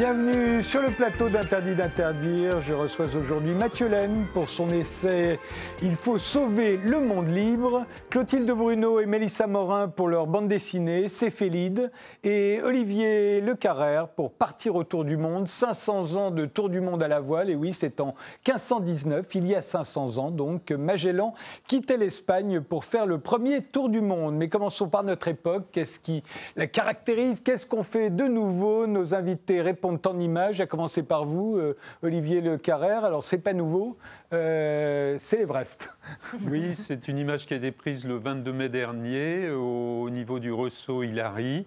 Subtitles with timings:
[0.00, 2.62] Bienvenue sur le plateau d'Interdit d'interdire.
[2.62, 5.38] Je reçois aujourd'hui Mathieu Laine pour son essai
[5.82, 11.10] Il faut sauver le monde libre, Clotilde Bruno et Mélissa Morin pour leur bande dessinée
[11.10, 11.92] Céphélide
[12.24, 17.02] et Olivier Le Carrère pour Partir autour du monde, 500 ans de tour du monde
[17.02, 17.50] à la voile.
[17.50, 18.14] Et oui, c'est en
[18.48, 21.34] 1519, il y a 500 ans donc, Magellan
[21.66, 24.34] quittait l'Espagne pour faire le premier tour du monde.
[24.36, 25.66] Mais commençons par notre époque.
[25.72, 26.22] Qu'est-ce qui
[26.56, 27.40] la caractérise?
[27.40, 28.86] Qu'est-ce qu'on fait de nouveau?
[28.86, 33.04] Nos invités répondent tant d'images, à commencer par vous, euh, Olivier Le Carrère.
[33.04, 33.96] Alors, c'est pas nouveau,
[34.32, 35.96] euh, c'est l'Everest.
[36.46, 40.52] Oui, c'est une image qui a été prise le 22 mai dernier au niveau du
[40.52, 41.66] Ressaut Hilary.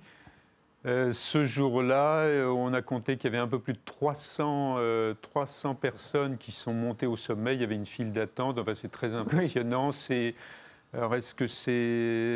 [0.85, 4.77] Euh, ce jour-là, on a compté qu'il y avait un peu plus de 300,
[5.21, 7.53] 300 personnes qui sont montées au sommet.
[7.55, 8.59] Il y avait une file d'attente.
[8.59, 9.91] Enfin, c'est très impressionnant.
[9.91, 10.35] C'est
[10.95, 11.71] alors, est-ce que c'est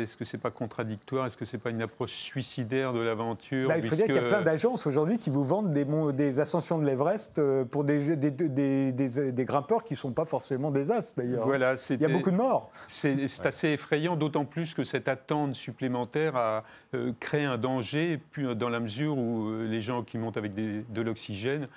[0.02, 1.26] est-ce que c'est pas contradictoire?
[1.26, 3.68] Est-ce que c'est pas une approche suicidaire de l'aventure?
[3.68, 6.40] Bah, Il faut dire qu'il y a plein d'agences aujourd'hui qui vous vendent des, des
[6.40, 10.72] ascensions de l'Everest euh, pour des, des, des, des, grimpeurs qui ne sont pas forcément
[10.72, 11.46] des as, d'ailleurs.
[11.46, 12.70] Voilà, il y a beaucoup de morts.
[12.88, 18.20] C'est assez effrayant, d'autant plus que cette attente supplémentaire a euh, créé un danger,
[18.56, 21.68] dans la mesure où euh, les gens qui montent avec de l'oxygène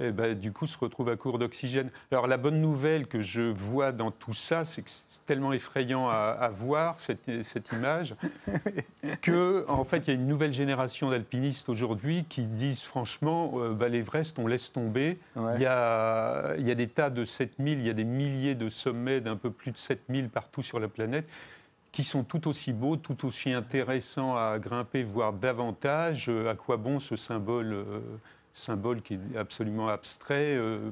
[0.00, 1.90] eh ben, du coup, se retrouve à court d'oxygène.
[2.10, 6.08] Alors, la bonne nouvelle que je vois dans tout ça, c'est que c'est tellement effrayant
[6.08, 8.16] à, voir, cette, cette image,
[9.22, 13.72] que, en fait, il y a une nouvelle génération d'alpinistes aujourd'hui qui disent franchement, euh,
[13.72, 15.18] bah, l'Everest, on laisse tomber.
[15.36, 18.54] Il, y a, il y a des tas de 7000, il y a des milliers
[18.54, 21.26] de sommets d'un peu plus de 7000 partout sur la planète
[21.94, 26.28] qui sont tout aussi beaux, tout aussi intéressants à grimper, voire davantage.
[26.28, 28.00] Euh, à quoi bon ce symbole euh,
[28.54, 30.90] symbole qui est absolument abstrait, euh,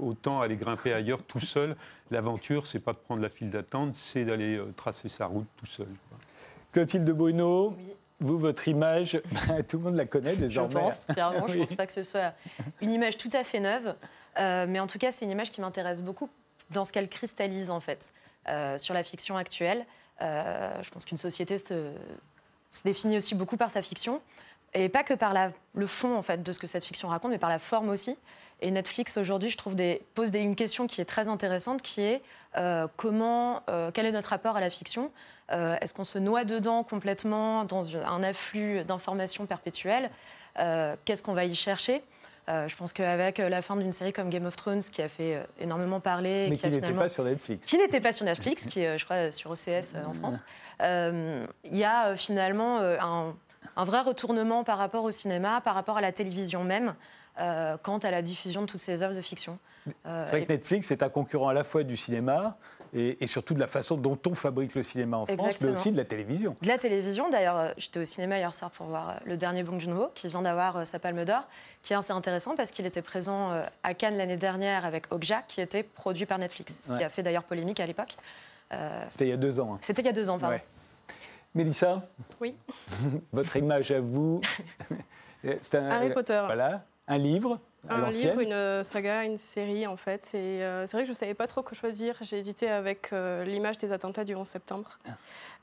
[0.00, 1.76] autant aller grimper ailleurs tout seul.
[2.10, 5.66] L'aventure, c'est pas de prendre la file d'attente, c'est d'aller euh, tracer sa route tout
[5.66, 5.88] seul.
[6.72, 7.76] Clotilde Bruno,
[8.20, 9.20] vous, votre image,
[9.68, 10.72] tout le monde la connaît désormais.
[10.72, 12.32] Je pense, clairement, je ne pense pas que ce soit
[12.80, 13.94] une image tout à fait neuve,
[14.38, 16.30] euh, mais en tout cas, c'est une image qui m'intéresse beaucoup
[16.70, 18.14] dans ce qu'elle cristallise en fait
[18.78, 19.86] sur la fiction actuelle.
[20.20, 21.92] je pense qu'une société se,
[22.70, 24.20] se définit aussi beaucoup par sa fiction.
[24.74, 25.34] Et pas que par
[25.74, 28.16] le fond en fait, de ce que cette fiction raconte, mais par la forme aussi.
[28.62, 32.22] Et Netflix aujourd'hui, je trouve, des, pose une question qui est très intéressante, qui est
[32.56, 35.10] euh, comment, euh, quel est notre rapport à la fiction?
[35.50, 40.10] Euh, Est-ce qu'on se noie dedans complètement dans un afflux d'informations perpétuelles?
[41.04, 42.02] Qu'est-ce qu'on va y chercher?
[42.48, 46.00] Je pense qu'avec la fin d'une série comme Game of Thrones, qui a fait énormément
[46.00, 49.04] parler, mais qui, n'était pas sur Netflix, qui n'était pas sur Netflix, qui est, je
[49.04, 50.38] crois, sur OCS en France,
[50.80, 53.34] il y a finalement un
[53.76, 56.94] un vrai retournement par rapport au cinéma, par rapport à la télévision même,
[57.38, 59.58] euh, quant à la diffusion de toutes ces œuvres de fiction.
[60.04, 62.58] Euh, c'est vrai que Netflix est un concurrent à la fois du cinéma
[62.92, 65.96] et, surtout de la façon dont on fabrique le cinéma en France, mais aussi de
[65.96, 66.56] la télévision.
[66.60, 69.80] De la télévision, d'ailleurs, euh, j'étais au cinéma hier soir pour voir le dernier Bong
[69.80, 71.48] Joon-ho, qui vient d'avoir sa Palme d'Or,
[71.82, 75.60] qui est assez intéressant parce qu'il était présent à Cannes l'année dernière avec Okja, qui
[75.60, 78.16] était produit par Netflix, ce qui a fait d'ailleurs polémique à l'époque.
[79.08, 79.74] C'était il y a deux ans.
[79.74, 79.78] Hein.
[79.80, 80.58] C'était il y a deux ans, pardon.
[81.54, 82.02] Mélissa
[82.40, 82.56] Oui.
[83.32, 84.40] Votre image à vous
[85.60, 86.42] C'est un, Harry Potter.
[86.46, 90.30] Voilà, un livre un livre, une saga, une série en fait.
[90.34, 92.16] Euh, c'est vrai que je ne savais pas trop quoi choisir.
[92.20, 94.98] J'ai hésité avec euh, l'image des attentats du 11 septembre.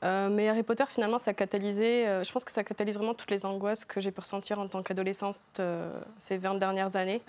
[0.02, 3.30] Euh, mais Harry Potter, finalement, ça a catalysé, je pense que ça catalyse vraiment toutes
[3.30, 5.60] les angoisses que j'ai pu ressentir en tant qu'adolescente
[6.18, 7.22] ces 20 20 années.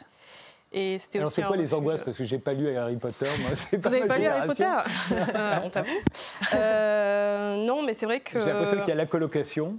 [0.72, 2.02] Et c'était Alors c'est quoi les angoisses?
[2.02, 3.26] Parce que j'ai pas lu Harry Potter.
[3.40, 4.66] Moi, Vous n'avez pas lu Harry Potter?
[5.36, 5.90] Euh, On t'avoue.
[6.54, 8.40] Euh, non, mais c'est vrai que.
[8.40, 9.78] J'ai l'impression qu'il y a la colocation.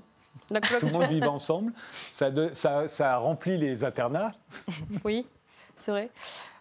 [0.50, 0.88] La colocation.
[0.88, 1.72] Tout le monde vit ensemble.
[1.92, 4.32] Ça, ça, ça remplit les internats.
[5.04, 5.26] Oui,
[5.76, 6.10] c'est vrai.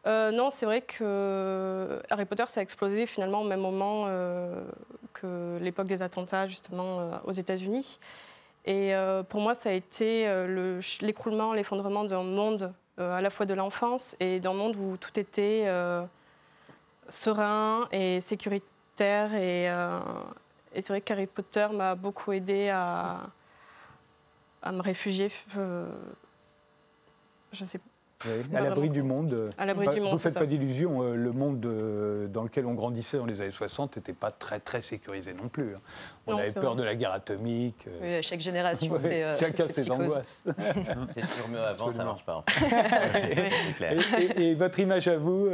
[0.06, 4.06] Euh, non, c'est vrai que Harry Potter, ça a explosé finalement au même moment
[5.14, 8.00] que l'époque des attentats, justement, aux États-Unis.
[8.66, 8.94] Et
[9.30, 10.32] pour moi, ça a été
[11.02, 12.72] l'écroulement, l'effondrement d'un monde
[13.04, 16.04] à la fois de l'enfance et d'un monde où tout était euh,
[17.08, 19.34] serein et sécuritaire.
[19.34, 20.00] Et, euh,
[20.74, 23.22] c'est vrai qu'Harry Potter m'a beaucoup aidé à,
[24.62, 25.32] à me réfugier.
[27.52, 27.80] je sais
[28.54, 29.50] à l'abri du monde.
[29.58, 30.10] À l'abri du monde.
[30.10, 33.40] Vous ne faites pas d'illusions, euh, le monde euh, dans lequel on grandissait dans les
[33.42, 35.76] années 60 n'était pas très très sécurisé non plus.
[35.76, 35.80] Hein.
[36.28, 37.88] On avait peur de la guerre atomique.
[37.88, 38.18] Euh.
[38.18, 39.38] Oui, chaque génération, c'est.
[39.40, 40.44] Chacun ses angoisses.
[41.14, 42.44] c'est toujours mieux avant, ça ne marche pas.
[44.36, 45.50] et, votre image à vous,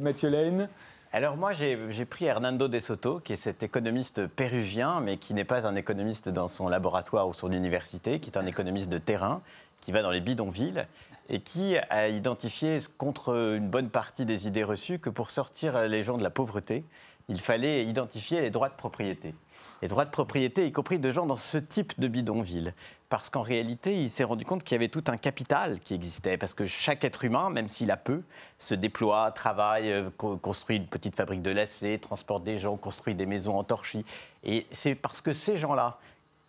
[0.00, 0.68] Mathieu Lane?
[1.12, 5.44] Alors moi, j'ai pris Hernando de Soto, qui est cet économiste péruvien, mais qui n'est
[5.44, 9.40] pas un économiste dans son laboratoire ou son université, qui est un économiste de terrain,
[9.80, 10.86] qui va dans les bidonvilles
[11.28, 16.02] et qui a identifié contre une bonne partie des idées reçues que pour sortir les
[16.02, 16.84] gens de la pauvreté,
[17.28, 19.34] il fallait identifier les droits de propriété.
[19.82, 22.74] Les droits de propriété, y compris de gens dans ce type de bidonville.
[23.08, 26.36] Parce qu'en réalité, il s'est rendu compte qu'il y avait tout un capital qui existait.
[26.36, 28.22] Parce que chaque être humain, même s'il a peu,
[28.58, 33.26] se déploie, travaille, euh, construit une petite fabrique de lacets, transporte des gens, construit des
[33.26, 34.04] maisons en torchis.
[34.42, 35.98] Et c'est parce que ces gens-là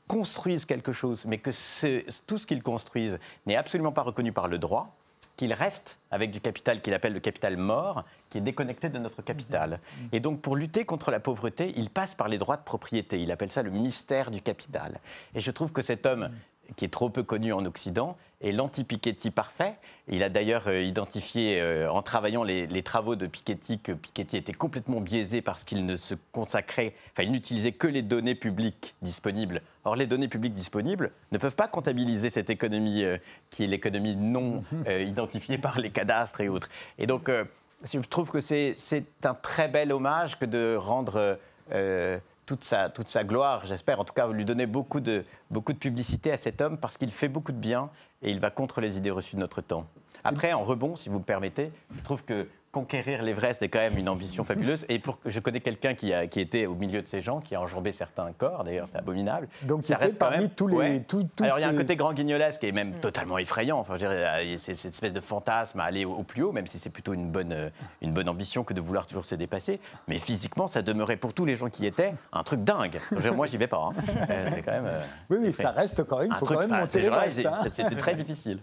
[0.07, 1.51] construisent quelque chose, mais que
[2.27, 4.95] tout ce qu'ils construisent n'est absolument pas reconnu par le droit,
[5.37, 9.21] qu'il reste avec du capital qu'il appelle le capital mort, qui est déconnecté de notre
[9.21, 9.79] capital.
[10.11, 13.21] Et donc, pour lutter contre la pauvreté, il passe par les droits de propriété.
[13.21, 14.99] Il appelle ça le mystère du capital.
[15.33, 16.29] Et je trouve que cet homme,
[16.77, 19.77] qui est trop peu connu en Occident, est l'anti-Piketty parfait.
[20.07, 24.53] Il a d'ailleurs euh, identifié, euh, en travaillant les, travaux de Piketty, que Piketty était
[24.53, 29.61] complètement biaisé parce qu'il ne se consacrait, enfin, il n'utilisait que les données publiques disponibles.
[29.83, 33.17] Or, les données publiques disponibles ne peuvent pas comptabiliser cette économie euh,
[33.49, 36.69] qui est l'économie non identifiée par les cadastres et autres.
[36.97, 37.29] Et donc,
[37.83, 38.75] je trouve que c'est
[39.23, 41.37] un très bel hommage que de rendre
[42.45, 45.77] toute sa, toute sa gloire, j'espère, en tout cas, lui donner beaucoup de, beaucoup de
[45.77, 47.89] publicité à cet homme parce qu'il fait beaucoup de bien
[48.21, 49.87] et il va contre les idées reçues de notre temps.
[50.23, 53.97] Après, en rebond, si vous me permettez, je trouve que conquérir l'Everest est quand même
[53.97, 54.85] une ambition fabuleuse.
[54.89, 57.55] Et pour, je connais quelqu'un qui, a, qui était au milieu de ces gens, qui
[57.55, 59.47] a enjambé certains corps, d'ailleurs, c'est abominable.
[59.63, 61.01] Donc, ça reste parmi tous les.
[61.39, 63.79] Alors, il y a un côté grand guignolesque qui est même totalement effrayant.
[63.79, 67.13] Enfin, c'est cette espèce de fantasme à aller au, plus haut, même si c'est plutôt
[67.13, 69.79] une bonne, une bonne ambition que de vouloir toujours se dépasser.
[70.09, 72.99] Mais physiquement, ça demeurait pour tous les gens qui y étaient un truc dingue.
[73.33, 73.89] Moi, j'y vais pas.
[73.89, 73.93] Hein.
[74.29, 74.85] Euh, c'est quand même.
[74.87, 74.99] Euh,
[75.29, 76.29] oui, oui, ça reste quand même.
[76.31, 77.45] Il faut quand même monter l'Everest.
[77.45, 77.59] Hein.
[77.73, 78.59] C'était très difficile.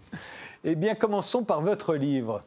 [0.64, 2.42] Eh bien, commençons par votre livre.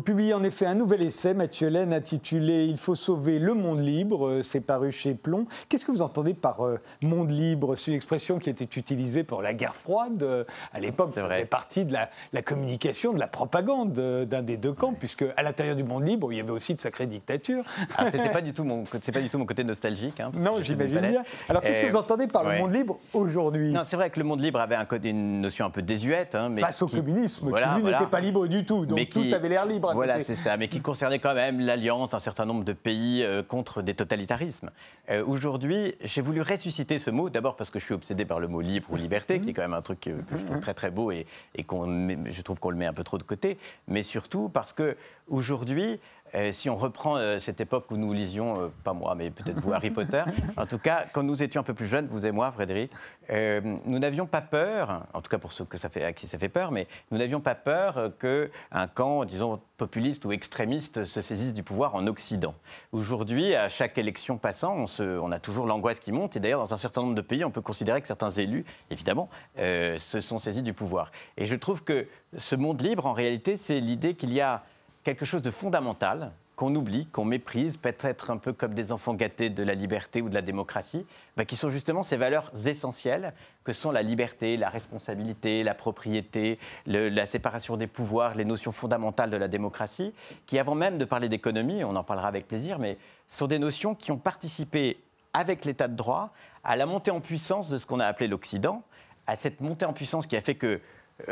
[0.00, 3.80] Vous publiez en effet un nouvel essai, Mathieu Laine, intitulé Il faut sauver le monde
[3.80, 4.28] libre.
[4.28, 5.44] Euh, c'est paru chez Plomb.
[5.68, 9.42] Qu'est-ce que vous entendez par euh, monde libre C'est une expression qui était utilisée pour
[9.42, 10.22] la guerre froide.
[10.22, 12.08] Euh, à l'époque, ça faisait partie de la,
[12.40, 16.38] communication, de la propagande d'un des deux camps, puisque à l'intérieur du monde libre, il
[16.38, 17.64] y avait aussi de sacrées dictatures.
[17.98, 20.18] Ah, c'était pas du tout mon, c'est pas du tout mon côté nostalgique.
[20.18, 21.24] Hein, non, j'imagine bien.
[21.50, 23.70] Alors, qu'est-ce que vous entendez par le monde libre aujourd'hui?
[23.70, 26.34] Non, c'est vrai que le monde libre avait un, une notion un peu désuète.
[26.34, 28.86] Hein, mais Face au communisme, qui lui n'était pas libre du tout.
[28.86, 29.89] Donc tout avait l'air libre.
[29.94, 33.42] Voilà, c'est ça, mais qui concernait quand même l'alliance d'un certain nombre de pays euh,
[33.42, 34.70] contre des totalitarismes.
[35.10, 38.48] Euh, aujourd'hui, j'ai voulu ressusciter ce mot, d'abord parce que je suis obsédé par le
[38.48, 40.90] mot libre ou liberté, qui est quand même un truc que, je trouve très très
[40.90, 43.58] beau et, et qu'on je trouve qu'on le met un peu trop de côté,
[43.88, 44.96] mais surtout parce que
[45.28, 46.00] aujourd'hui,
[46.34, 49.58] euh, si on reprend euh, cette époque où nous lisions, euh, pas moi, mais peut-être
[49.58, 50.22] vous, Harry Potter,
[50.56, 52.92] en tout cas, quand nous étions un peu plus jeunes, vous et moi, Frédéric,
[53.32, 56.36] nous n'avions pas peur, en tout cas pour ceux que ça fait, à qui ça
[56.36, 61.54] fait peur, mais nous n'avions pas peur qu'un camp, disons, populiste ou extrémiste se saisisse
[61.54, 62.56] du pouvoir en Occident.
[62.90, 66.76] Aujourd'hui, à chaque élection passant, on, a toujours l'angoisse qui monte, et d'ailleurs, dans un
[66.76, 70.72] certain nombre de pays, on peut considérer que certains élus, évidemment, se sont saisis du
[70.72, 71.12] pouvoir.
[71.36, 74.64] Et je trouve que ce monde libre, en réalité, c'est l'idée qu'il y a
[75.04, 79.48] quelque chose de fondamental qu'on oublie, qu'on méprise, peut-être un peu comme des enfants gâtés
[79.48, 83.32] de la liberté ou de la démocratie, bah, qui sont justement ces valeurs essentielles
[83.64, 89.30] que sont la liberté, la responsabilité, la propriété, la séparation des pouvoirs, les notions fondamentales
[89.30, 90.12] de la démocratie,
[90.44, 93.94] qui avant même de parler d'économie, on en parlera avec plaisir, mais sont des notions
[93.94, 95.00] qui ont participé
[95.32, 96.30] avec l'état de droit
[96.62, 98.82] à la montée en puissance de ce qu'on a appelé l'Occident,
[99.26, 100.82] à cette montée en puissance qui a fait que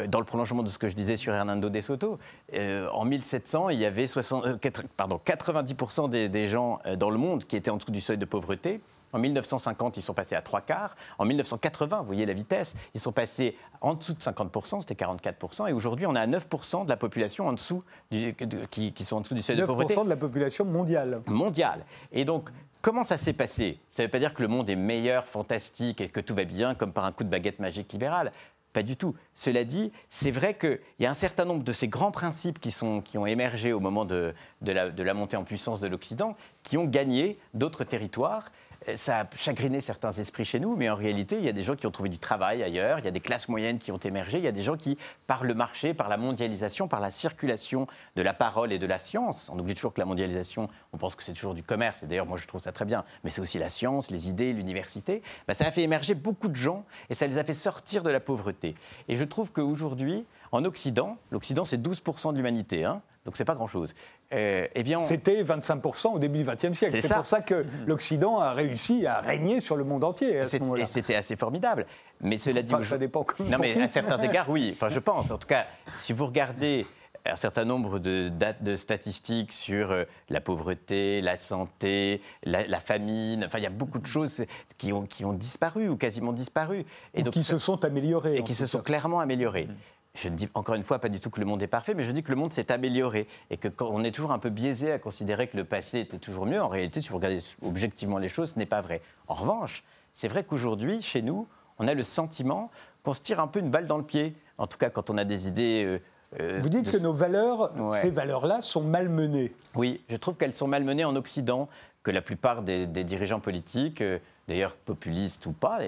[0.09, 2.18] dans le prolongement de ce que je disais sur Hernando de Soto,
[2.54, 7.45] euh, en 1700, il y avait 60, 90% euh, des, des, gens dans le monde
[7.45, 8.80] qui étaient en dessous du seuil de pauvreté.
[9.12, 10.95] En 1950, ils sont passés à trois quarts.
[11.18, 15.68] En 1980, vous voyez la vitesse, ils sont passés en dessous de 50%, c'était 44%.
[15.68, 18.35] Et aujourd'hui, on a 9% de la population en dessous du,
[18.71, 19.95] qui, qui, sont en dessous du seuil de pauvreté.
[19.95, 21.23] 9% de la population mondiale.
[21.26, 21.85] Mondiale.
[22.12, 22.50] Et donc,
[22.83, 23.80] comment ça s'est passé?
[23.90, 26.45] Ça ne veut pas dire que le monde est meilleur, fantastique et que tout va
[26.45, 28.33] bien comme par un coup de baguette magique libérale.
[28.78, 29.16] Pas du tout.
[29.35, 32.70] Cela dit, c'est vrai qu'il y a un certain nombre de ces grands principes qui,
[32.70, 34.32] sont, qui ont émergé au moment de,
[34.62, 38.52] de, la, de la montée en puissance de l'Occident, qui ont gagné d'autres territoires
[38.97, 41.76] ça a chagriné certains esprits chez nous, mais en réalité, il y a des gens
[41.76, 44.38] qui ont trouvé du travail ailleurs, il y a des classes moyennes qui ont émergé,
[44.38, 47.87] il y a des gens qui, par le marché, par la mondialisation, par la circulation
[48.16, 51.14] de la parole et de la science, on oublie toujours que la mondialisation, on pense
[51.14, 53.40] que c'est toujours du commerce, et d'ailleurs, moi, je trouve ça très bien, mais c'est
[53.40, 57.14] aussi la science, les idées, l'université, bah, ça a fait émerger beaucoup de gens et
[57.14, 58.75] ça les a fait sortir de la pauvreté.
[59.09, 63.54] Et je trouve qu'aujourd'hui, en Occident, l'Occident, c'est 12% de l'humanité, hein, donc c'est pas
[63.54, 63.95] grand-chose.
[64.35, 66.99] Euh, eh bien, C'était 25% au début du XXe siècle.
[67.00, 70.58] C'est pour ça que l'Occident a réussi à régner sur le monde entier à ce
[70.58, 70.82] moment-là.
[70.82, 71.87] Et c'était assez formidable.
[72.20, 73.26] Mais cela dit, ça dépend.
[73.40, 74.70] Non, mais à certains égards, oui.
[74.75, 75.30] Enfin, je pense.
[75.30, 75.66] En tout cas,
[75.97, 76.85] si vous regardez
[77.25, 83.44] un certain nombre de, dates, de statistiques sur euh, la pauvreté, la santé, la, famine.
[83.44, 84.44] Enfin, il y a beaucoup de choses
[84.78, 86.85] qui ont, qui ont disparu ou quasiment disparu.
[87.14, 88.38] Et donc, qui se sont améliorées.
[88.38, 89.66] Et qui se sont clairement améliorées.
[89.66, 89.75] Mm.
[90.21, 92.03] Je ne dis encore une fois pas du tout que le monde est parfait, mais
[92.03, 94.51] je dis que le monde s'est amélioré et que quand on est toujours un peu
[94.51, 96.61] biaisé à considérer que le passé était toujours mieux.
[96.61, 99.01] En réalité, si vous regardez objectivement les choses, ce n'est pas vrai.
[99.29, 99.85] En revanche,
[100.15, 101.47] c'est vrai qu'aujourd'hui, chez nous,
[101.79, 102.71] on a le sentiment
[103.05, 104.35] qu'on se tire un peu une balle dans le pied.
[104.59, 105.99] En tout cas, quand on a des idées euh,
[106.41, 109.55] euh, Vous dites que nos valeurs, ces valeurs-là, sont malmenées.
[109.77, 111.69] Oui, je trouve qu'elles sont malmenées en Occident,
[112.03, 115.78] que la plupart des, dirigeants politiques, euh, d'ailleurs populistes ou pas,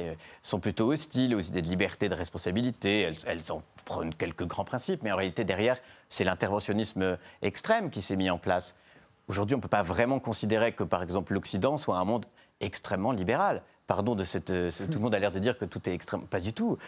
[0.42, 3.00] sont plutôt hostiles aux idées de liberté, de responsabilité.
[3.00, 8.02] Elles, elles en prennent quelques grands principes, mais en réalité, derrière, c'est l'interventionnisme extrême qui
[8.02, 8.76] s'est mis en place.
[9.28, 12.26] Aujourd'hui, on ne peut pas vraiment considérer que, par exemple, l'Occident soit un monde
[12.60, 14.50] extrêmement libéral pardon de cette.
[14.50, 16.22] Euh, tout le monde a l'air de dire que tout est extrême.
[16.22, 16.78] Pas du tout.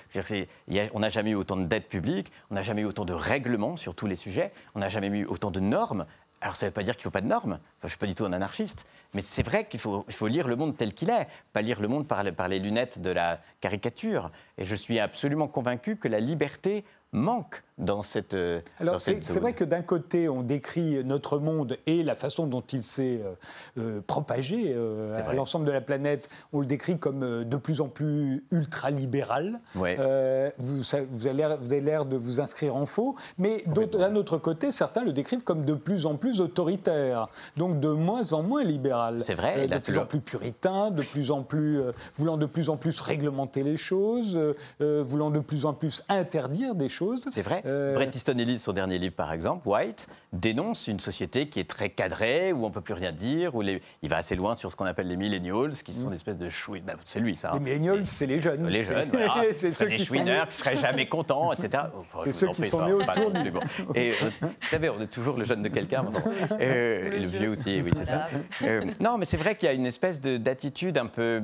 [0.95, 3.77] on n'a jamais eu autant de dettes publiques, on n'a jamais eu autant de règlements
[3.77, 6.07] sur tous les sujets, on n'a jamais eu autant de normes.
[6.43, 7.61] Alors ça ne veut pas dire qu'il ne faut pas de normes.
[7.81, 8.85] je ne suis pas du tout un anarchiste.
[9.15, 12.07] Mais c'est vrai qu'il faut, lire le monde tel qu'il est, pas lire le monde
[12.07, 14.31] par les lunettes de la caricature.
[14.59, 18.35] Et je suis absolument convaincu que la liberté manque dans cette.
[18.35, 22.63] Euh, Alors c'est vrai que d'un côté, on décrit notre monde et la façon dont
[22.73, 23.35] il s'est euh,
[23.79, 28.45] euh, propagé à l'ensemble de la planète, on le décrit comme de plus en plus
[28.51, 29.61] ultra-libéral.
[29.75, 35.13] vous, vous, avez l'air de vous inscrire en faux, mais d'un autre côté, certains le
[35.13, 39.23] décrivent comme de plus en plus autoritaire, donc de moins en moins libéral.
[39.25, 39.67] C'est vrai.
[39.67, 41.81] de plus en plus puritain, de plus en plus
[42.15, 44.39] voulant de plus en plus réglementer les choses,
[44.81, 47.25] voulant de plus en plus interdire des choses.
[47.33, 47.63] C'est vrai.
[47.73, 47.95] Euh...
[47.95, 51.91] Bret Easton Ellis, son dernier livre par exemple, White, dénonce une société qui est très
[51.91, 54.77] cadrée, où on ne peut plus rien dire, où il va assez loin sur ce
[54.77, 56.11] qu'on appelle les millennials, qui sont mm.
[56.11, 56.85] des espèces de chouines.
[56.85, 57.51] Ben, c'est lui, ça.
[57.51, 57.55] Hein.
[57.55, 58.67] Les millennials, c'est les jeunes.
[58.69, 59.43] Les jeunes, voilà.
[59.55, 61.85] c'est ceux qui chouineurs, qui seraient jamais contents, etc.
[62.25, 63.51] c'est ceux qui sont nés autour du...
[63.51, 63.61] Bon.
[63.95, 66.05] Et euh, vous savez, on est toujours le jeune de quelqu'un.
[66.53, 68.29] Euh, et le vieux aussi, oui, c'est ça.
[68.63, 71.43] Euh, non, mais c'est vrai qu'il y a une espèce d'attitude un peu,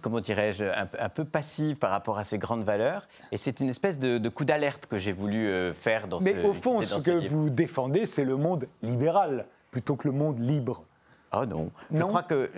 [0.00, 3.08] comment dirais-je, un, peu passive par rapport à ces grandes valeurs.
[3.32, 6.52] Et c'est une espèce de, de coup d'alerte que j'ai voulu faire dans Mais au
[6.52, 10.84] fond, ce que vous défendez, c'est le monde libéral plutôt que le monde libre.
[11.30, 11.70] Ah non.
[11.90, 12.00] non.
[12.00, 12.50] Je crois que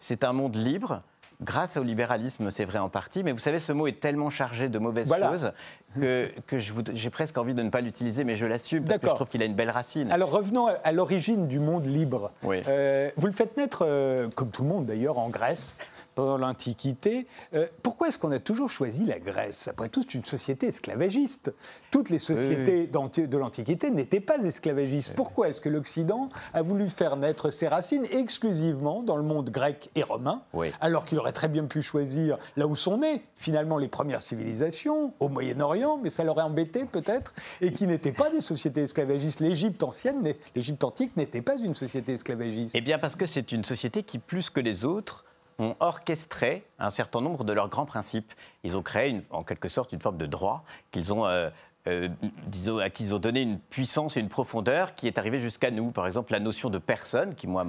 [0.00, 1.02] c'est un monde libre.
[1.40, 4.68] Grâce au libéralisme, c'est vrai en partie, mais vous savez, ce mot est tellement chargé
[4.68, 5.52] de mauvaises choses
[5.94, 9.14] que, que j'ai presque envie de ne pas l'utiliser, mais je l'assume parce que je
[9.14, 10.10] trouve qu'il a une belle racine.
[10.10, 12.32] Alors revenons à, l'origine du monde libre.
[12.42, 12.60] Oui.
[12.66, 15.78] Euh, vous le faites naître, euh, comme tout le monde d'ailleurs, en Grèce
[16.18, 17.28] pendant l'Antiquité.
[17.54, 19.68] Euh, pourquoi est-ce qu'on a toujours choisi la Grèce?
[19.68, 21.54] Après tout, c'est une société esclavagiste.
[21.92, 25.14] Toutes les sociétés de l'Antiquité n'étaient pas esclavagistes.
[25.14, 29.90] Pourquoi est-ce que l'Occident a voulu faire naître ses racines exclusivement dans le monde grec
[29.94, 30.42] et romain,
[30.80, 35.12] alors qu'il aurait très bien pu choisir là où sont nées finalement les premières civilisations,
[35.20, 39.38] au Moyen-Orient, mais ça l'aurait embêté peut-être, et qui n'étaient pas des sociétés esclavagistes.
[39.38, 42.74] L'Égypte ancienne, l'Égypte antique n'était pas une société esclavagiste.
[42.74, 45.24] Eh bien parce que c'est une société qui, plus que les autres,
[45.58, 48.32] ont orchestré un certain nombre de leurs grands principes.
[48.64, 51.50] Ils ont créé en quelque sorte une forme de droit qu'ils ont euh,
[51.88, 52.08] euh,
[52.80, 55.90] à qui ils ont donné une puissance et une profondeur qui est arrivée jusqu'à nous.
[55.90, 57.64] Par exemple, la notion de personne, qui moi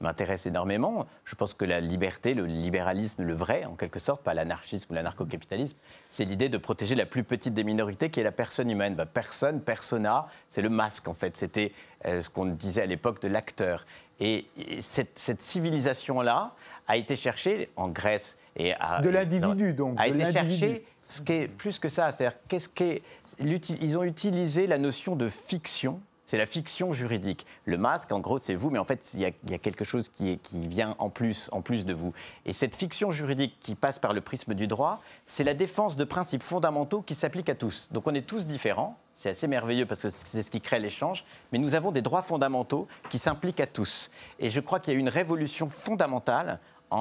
[0.00, 1.06] m'intéresse énormément.
[1.24, 4.94] Je pense que la liberté, le libéralisme, le vrai, en quelque sorte, pas l'anarchisme ou
[4.94, 5.76] l'anarcho-capitalisme,
[6.10, 8.94] c'est l'idée de protéger la plus petite des minorités, qui est la personne humaine.
[8.94, 11.36] Bah, personne, persona, c'est le masque, en fait.
[11.36, 11.72] C'était
[12.06, 13.84] euh, ce qu'on disait à l'époque de l'acteur.
[14.20, 14.46] Et,
[14.80, 16.54] cette civilisation-là,
[16.88, 21.32] a été cherché en Grèce et à, de l'individu donc a été cherché ce qui
[21.32, 23.02] est plus que ça, c'est-à-dire qu'est-ce qu'est
[23.40, 26.00] ils ont utilisé la notion de fiction.
[26.24, 27.44] C'est la fiction juridique.
[27.66, 30.30] Le masque, en gros, c'est vous, mais en fait, il y, a, quelque chose qui,
[30.30, 32.14] est, qui vient en plus, en plus de vous.
[32.46, 36.04] Et cette fiction juridique qui passe par le prisme du droit, c'est la défense de
[36.04, 37.88] principes fondamentaux qui s'appliquent à tous.
[37.90, 41.24] Donc on est tous différents, c'est assez merveilleux parce que c'est ce qui crée l'échange.
[41.52, 44.10] Mais nous avons des droits fondamentaux qui s'impliquent à tous.
[44.40, 46.58] Et je crois qu'il y a eu une révolution fondamentale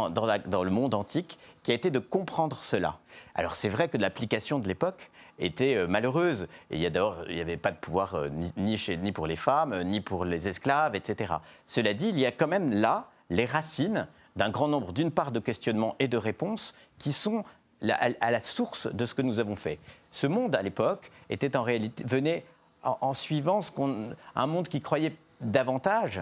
[0.10, 2.98] dans, le monde antique qui a été de comprendre cela.
[3.36, 6.48] Alors c'est vrai que l'application de l'époque était euh, malheureuse.
[6.70, 10.02] Et il n'y avait pas de pouvoir euh, ni, chez, ni pour les femmes, ni
[10.02, 11.34] pour les esclaves, etc.
[11.66, 15.32] Cela dit, il y a quand même là les racines d'un grand nombre, d'une part,
[15.32, 17.44] de questionnements et de réponses qui sont
[17.90, 19.80] à, la source de ce que nous avons fait.
[20.12, 22.46] Ce monde, à l'époque, était en réalité, venait
[22.84, 23.72] en, suivant ce
[24.36, 26.22] un monde qui croyait davantage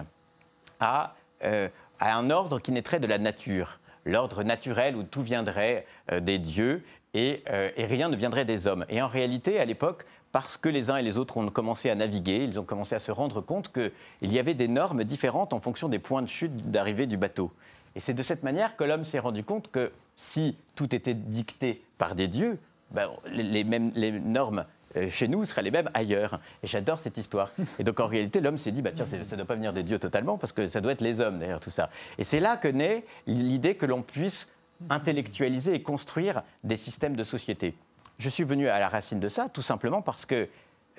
[0.78, 1.68] à euh,
[2.00, 6.38] à un ordre qui naîtrait de la nature, l'ordre naturel où tout viendrait euh, des
[6.38, 6.82] dieux
[7.16, 8.84] euh, et, rien ne viendrait des hommes.
[8.88, 11.94] Et en réalité, à l'époque, parce que les uns et les autres ont commencé à
[11.94, 13.92] naviguer, ils ont commencé à se rendre compte qu'il
[14.32, 17.50] y avait des normes différentes en fonction des points de chute d'arrivée du bateau.
[17.96, 21.82] Et c'est de cette manière que l'homme s'est rendu compte que si tout était dicté
[21.98, 22.58] par des dieux,
[22.92, 24.64] ben, les, mêmes les normes
[25.08, 26.40] chez nous seraient les mêmes ailleurs.
[26.62, 27.50] Et j'adore cette histoire.
[27.78, 29.82] Et donc en réalité, l'homme s'est dit, bah, tiens, ça ne doit pas venir des
[29.82, 31.90] dieux totalement, parce que ça doit être les hommes derrière tout ça.
[32.18, 34.48] Et c'est là que naît l'idée que l'on puisse
[34.88, 37.74] intellectualiser et construire des systèmes de société.
[38.18, 40.48] Je suis venu à la racine de ça, tout simplement parce que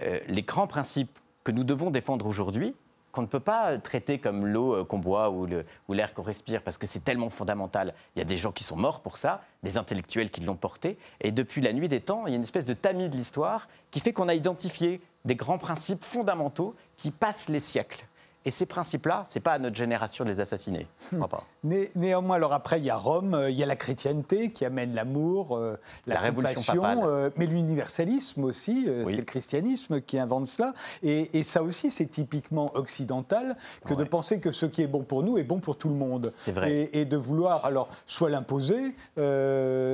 [0.01, 2.75] euh, les grands principes que nous devons défendre aujourd'hui,
[3.12, 5.48] qu'on ne peut pas traiter comme l'eau euh, qu'on boit ou
[5.94, 7.94] l'air qu'on respire, parce que c'est tellement fondamental.
[8.15, 10.98] Il y a des gens qui sont morts pour ça, des intellectuels qui l'ont porté.
[11.20, 13.68] Et depuis la nuit des temps, il y a une espèce de tamis de l'histoire
[13.91, 18.06] qui fait qu'on a identifié des grands principes fondamentaux qui passent les siècles.
[18.43, 20.88] Et ces principes-là, c'est pas à notre génération de les assassiner.
[21.12, 21.43] Je crois pas.
[21.95, 24.95] néanmoins, alors après, il y a Rome, euh, il y a la chrétienté qui amène
[24.95, 30.74] l'amour, euh, la, révolution euh, mais l'universalisme aussi, c'est le christianisme qui invente cela.
[31.03, 33.55] Et, ça aussi, c'est typiquement occidental
[33.86, 35.95] que de penser que ce qui est bon pour nous est bon pour tout le
[35.95, 36.33] monde.
[36.38, 36.89] C'est vrai.
[36.93, 38.95] Et, de vouloir alors soit l'imposer,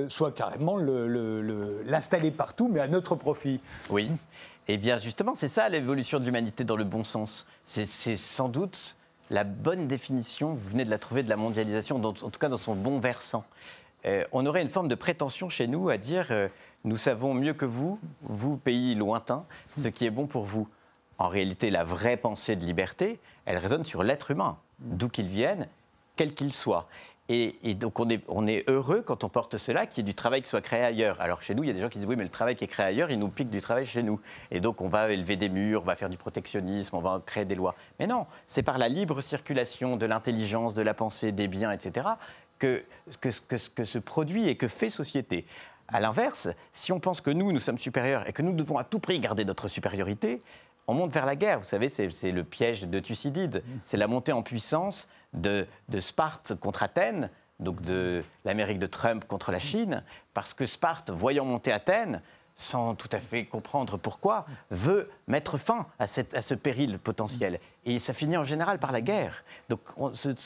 [0.09, 3.59] soit carrément l'installer partout, mais à notre profit.
[3.89, 4.09] Oui.
[4.69, 7.45] Eh bien, justement, c'est ça l'évolution de l'humanité dans le bon sens.
[7.63, 7.85] C'est
[8.17, 8.97] sans doute
[9.29, 12.57] la bonne définition, vous venez de la trouver, de la mondialisation, en tout cas dans
[12.57, 13.45] son bon versant.
[14.05, 16.47] Euh, on aurait une forme de prétention chez nous à dire euh,
[16.83, 19.45] nous savons mieux que vous, vous, pays lointain,
[19.81, 20.67] ce qui est bon pour vous.
[21.17, 25.67] En réalité, la vraie pensée de liberté, elle résonne sur l'être humain, d'où qu'il vienne,
[26.15, 26.87] quel qu'il soit.
[27.29, 30.47] Et, donc on est, heureux quand on porte cela, qu'il y ait du travail qui
[30.47, 31.19] soit créé ailleurs.
[31.19, 32.63] Alors chez nous, il y a des gens qui disent oui, mais le travail qui
[32.63, 34.19] est créé ailleurs, il nous pique du travail chez nous.
[34.49, 37.43] Et donc on va élever des murs, on va faire du protectionnisme, on va créer
[37.43, 37.75] des lois.
[37.99, 42.07] Mais non, c'est par la libre circulation de l'intelligence, de la pensée, des biens, etc.,
[42.59, 42.83] que,
[43.19, 45.45] que, que, que se produit et que fait société.
[45.89, 48.83] À l'inverse, si on pense que nous, nous sommes supérieurs et que nous devons à
[48.83, 50.41] tout prix garder notre supériorité,
[50.87, 51.59] on monte vers la guerre.
[51.59, 53.61] Vous savez, c'est le piège de Thucydide.
[53.85, 55.07] C'est la montée en puissance
[55.41, 55.67] de,
[55.99, 57.29] Sparte contre Athènes,
[57.59, 60.03] donc de l'Amérique de Trump contre la Chine,
[60.33, 62.21] parce que Sparte, voyant monter Athènes,
[62.57, 67.59] sans tout à fait comprendre pourquoi, veut mettre fin à, ce péril potentiel.
[67.85, 69.43] Et ça finit en général par la guerre.
[69.69, 69.79] Donc,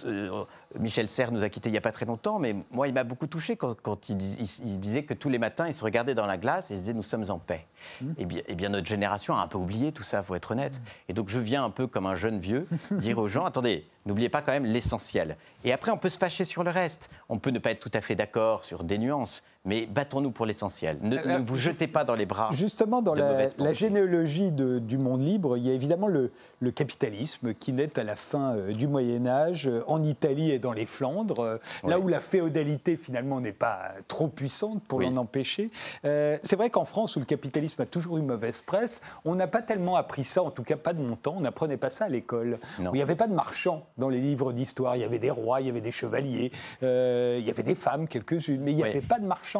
[0.05, 0.43] euh,
[0.77, 3.05] Michel Serres nous a quittés il n'y a pas très longtemps, mais moi, il m'a
[3.05, 6.69] beaucoup touché quand, il, disait que tous les matins, il se regardait dans la glace
[6.69, 7.65] et il se disait Nous sommes en paix.
[8.01, 8.12] Mmh.
[8.17, 10.79] Et, bien, bien, notre génération a un peu oublié tout ça, faut être honnête.
[11.07, 14.29] Et donc, je viens un peu comme un jeune vieux dire aux gens Attendez, n'oubliez
[14.29, 15.38] pas quand même l'essentiel.
[15.63, 17.09] Et après, on peut se fâcher sur le reste.
[17.29, 20.47] On peut ne pas être tout à fait d'accord sur des nuances, mais battons-nous pour
[20.47, 20.97] l'essentiel.
[21.02, 22.50] Ne, euh, vous jetez pas dans les bras.
[22.52, 26.32] Justement, dans la, généalogie du monde libre, il y a évidemment le,
[26.71, 30.74] capitalisme qui naît à la fin euh, du Moyen Âge, euh, en Italie et dans
[30.74, 35.69] les Flandres, là où la féodalité finalement n'est pas trop puissante pour l'en empêcher.
[36.04, 39.62] C'est vrai qu'en France, où le capitalisme a toujours eu mauvaise presse, on n'a pas
[39.62, 42.10] tellement appris ça, en tout cas pas de mon temps, on n'apprenait pas ça à
[42.10, 42.60] l'école.
[42.80, 45.32] Où il n'y avait pas de marchands dans les livres d'histoire, il y avait des
[45.32, 48.84] rois, il y avait des chevaliers, il y avait des femmes, quelques-unes, mais il n'y
[48.84, 49.50] avait pas de marchands.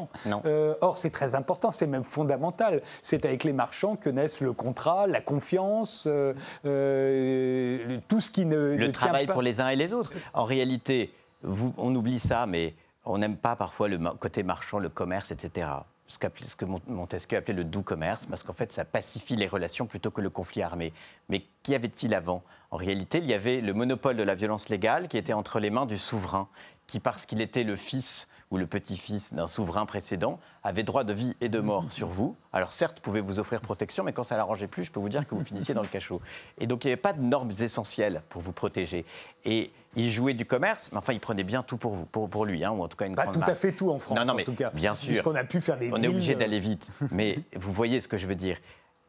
[0.46, 2.82] Euh, or, c'est très important, c'est même fondamental.
[3.02, 6.34] C'est avec les marchands que naissent le contrat, la confiance, euh,
[6.66, 8.76] euh, tout ce qui ne.
[8.76, 10.12] Le travail pour les uns et les autres.
[10.34, 12.74] En réalité, vous, on oublie ça, mais
[13.06, 15.68] on n'aime pas parfois le côté marchand, le commerce, etc
[16.12, 19.86] ce, ce que Montesquieu appelait le doux commerce, parce qu'en fait, ça pacifie les relations
[19.86, 20.94] plutôt que le conflit armé.
[21.30, 22.44] Mais qu'y avait-il avant?
[22.70, 25.70] En réalité, il y avait le monopole de la violence légale qui était entre les
[25.70, 26.48] mains du souverain,
[26.92, 31.14] qui, parce qu'il était le fils ou le petit-fils d'un souverain précédent, avait droit de
[31.14, 32.36] vie et de mort sur vous.
[32.52, 35.26] Alors certes, pouvez vous offrir protection, mais quand ça l'arrangeait plus, je peux vous dire
[35.26, 36.22] que vous finissiez dans le cachot.
[36.58, 39.06] Et donc il n'y avait pas de normes essentielles pour vous protéger.
[39.46, 42.46] Et il jouait du commerce, mais enfin il prenait bien tout pour vous, pour, pour
[42.46, 44.20] lui, hein, ou en tout cas une pas grande tout à fait tout en France,
[44.20, 44.70] non, non, mais en tout cas.
[44.72, 45.08] Bien sûr.
[45.08, 46.90] Puisqu'on a pu faire des On est obligé d'aller vite.
[47.12, 48.58] mais vous voyez ce que je veux dire.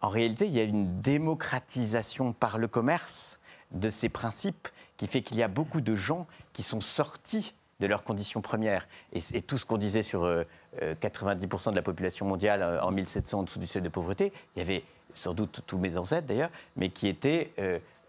[0.03, 3.41] En réalité, il y a une démocratisation par le commerce
[3.73, 7.87] de ces principes qui fait qu'il y a beaucoup de gens qui sont sortis de
[7.89, 8.87] leurs conditions premières.
[9.13, 10.47] Et, tout ce qu'on disait sur 90% euh,
[10.81, 14.61] euh, de la population mondiale euh, en 1700 en dessous du seuil de pauvreté, il
[14.61, 17.53] y avait sans doute tous mes ancêtres d'ailleurs, mais qui étaient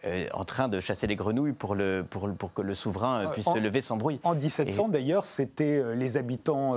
[0.05, 3.27] euh, en train de chasser les grenouilles pour, le, pour, pour que le souverain euh,
[3.27, 4.19] puisse se lever sans bruit.
[4.23, 6.75] En 1700, d'ailleurs, c'était euh, les habitants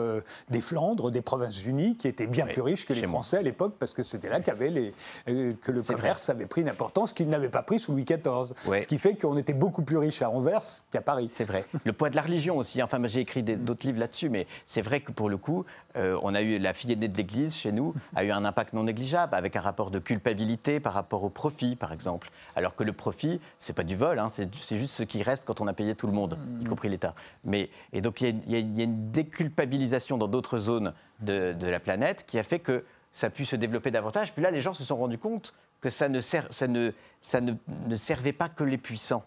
[0.50, 3.92] des Flandres, des Provinces-Unies, qui étaient bien plus riches que les Français à l'époque, parce
[3.92, 4.38] que c'était là
[4.70, 4.94] les,
[5.26, 8.54] que le commerce avait pris une importance qu'il n'avait pas pris sous Louis XIV.
[8.64, 11.28] Ce qui fait qu'on était beaucoup plus riches à Anvers qu'à Paris.
[11.30, 11.64] C'est vrai.
[11.84, 12.82] le poids de la religion aussi.
[12.82, 16.42] Enfin, j'ai écrit d'autres livres là-dessus, mais c'est vrai que pour le coup, on a
[16.42, 19.56] eu la fille aînée de l'Église chez nous a eu un impact non négligeable, avec
[19.56, 22.30] un rapport de culpabilité par rapport au profit, par exemple.
[22.54, 23.15] Alors que le profit
[23.58, 26.06] c'est pas du vol, hein, c'est juste ce qui reste quand on a payé tout
[26.06, 26.68] le monde, y mm.
[26.68, 27.14] compris l'État.
[27.44, 32.38] Mais et donc il y, a une déculpabilisation dans d'autres zones de, la planète qui
[32.38, 34.32] a fait que ça a pu se développer davantage.
[34.32, 37.52] Puis là, les gens se sont rendus compte que ça ne, ça ne, ça ne,
[37.86, 39.24] ne servait pas que les puissants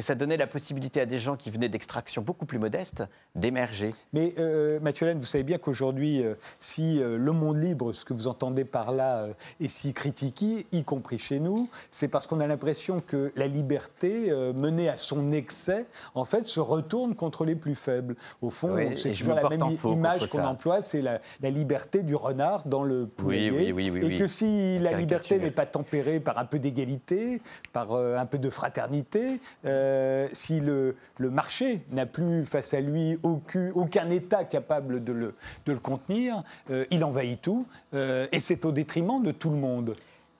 [0.00, 3.90] que ça donnait la possibilité à des gens qui venaient d'extraction beaucoup plus modeste d'émerger.
[4.14, 8.06] Mais euh, Mathieu Laine, vous savez bien qu'aujourd'hui, euh, si euh, le monde libre, ce
[8.06, 12.26] que vous entendez par là, euh, est si critiqué, y compris chez nous, c'est parce
[12.26, 17.44] qu'on a l'impression que la liberté, menée à son excès, en fait, se retourne contre
[17.44, 18.16] les plus faibles.
[18.40, 22.14] Au fond, Oui, c'est toujours la même image qu'on emploie, c'est la, la liberté du
[22.14, 23.72] renard dans le poulailler.
[23.72, 27.42] oui, oui, oui, et que si la liberté n'est pas tempérée par un peu d'égalité,
[27.72, 29.89] par un peu de fraternité, euh,
[30.32, 35.34] si le, marché n'a plus face à lui aucun, État capable de le,
[35.66, 39.56] de le contenir, euh, il envahit tout, euh, et c'est au détriment de tout le
[39.56, 39.94] monde.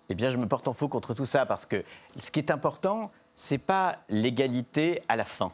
[0.08, 1.84] Eh bien, je me porte en faux contre tout ça parce que
[2.18, 5.52] ce qui est important, c'est pas l'égalité à la fin.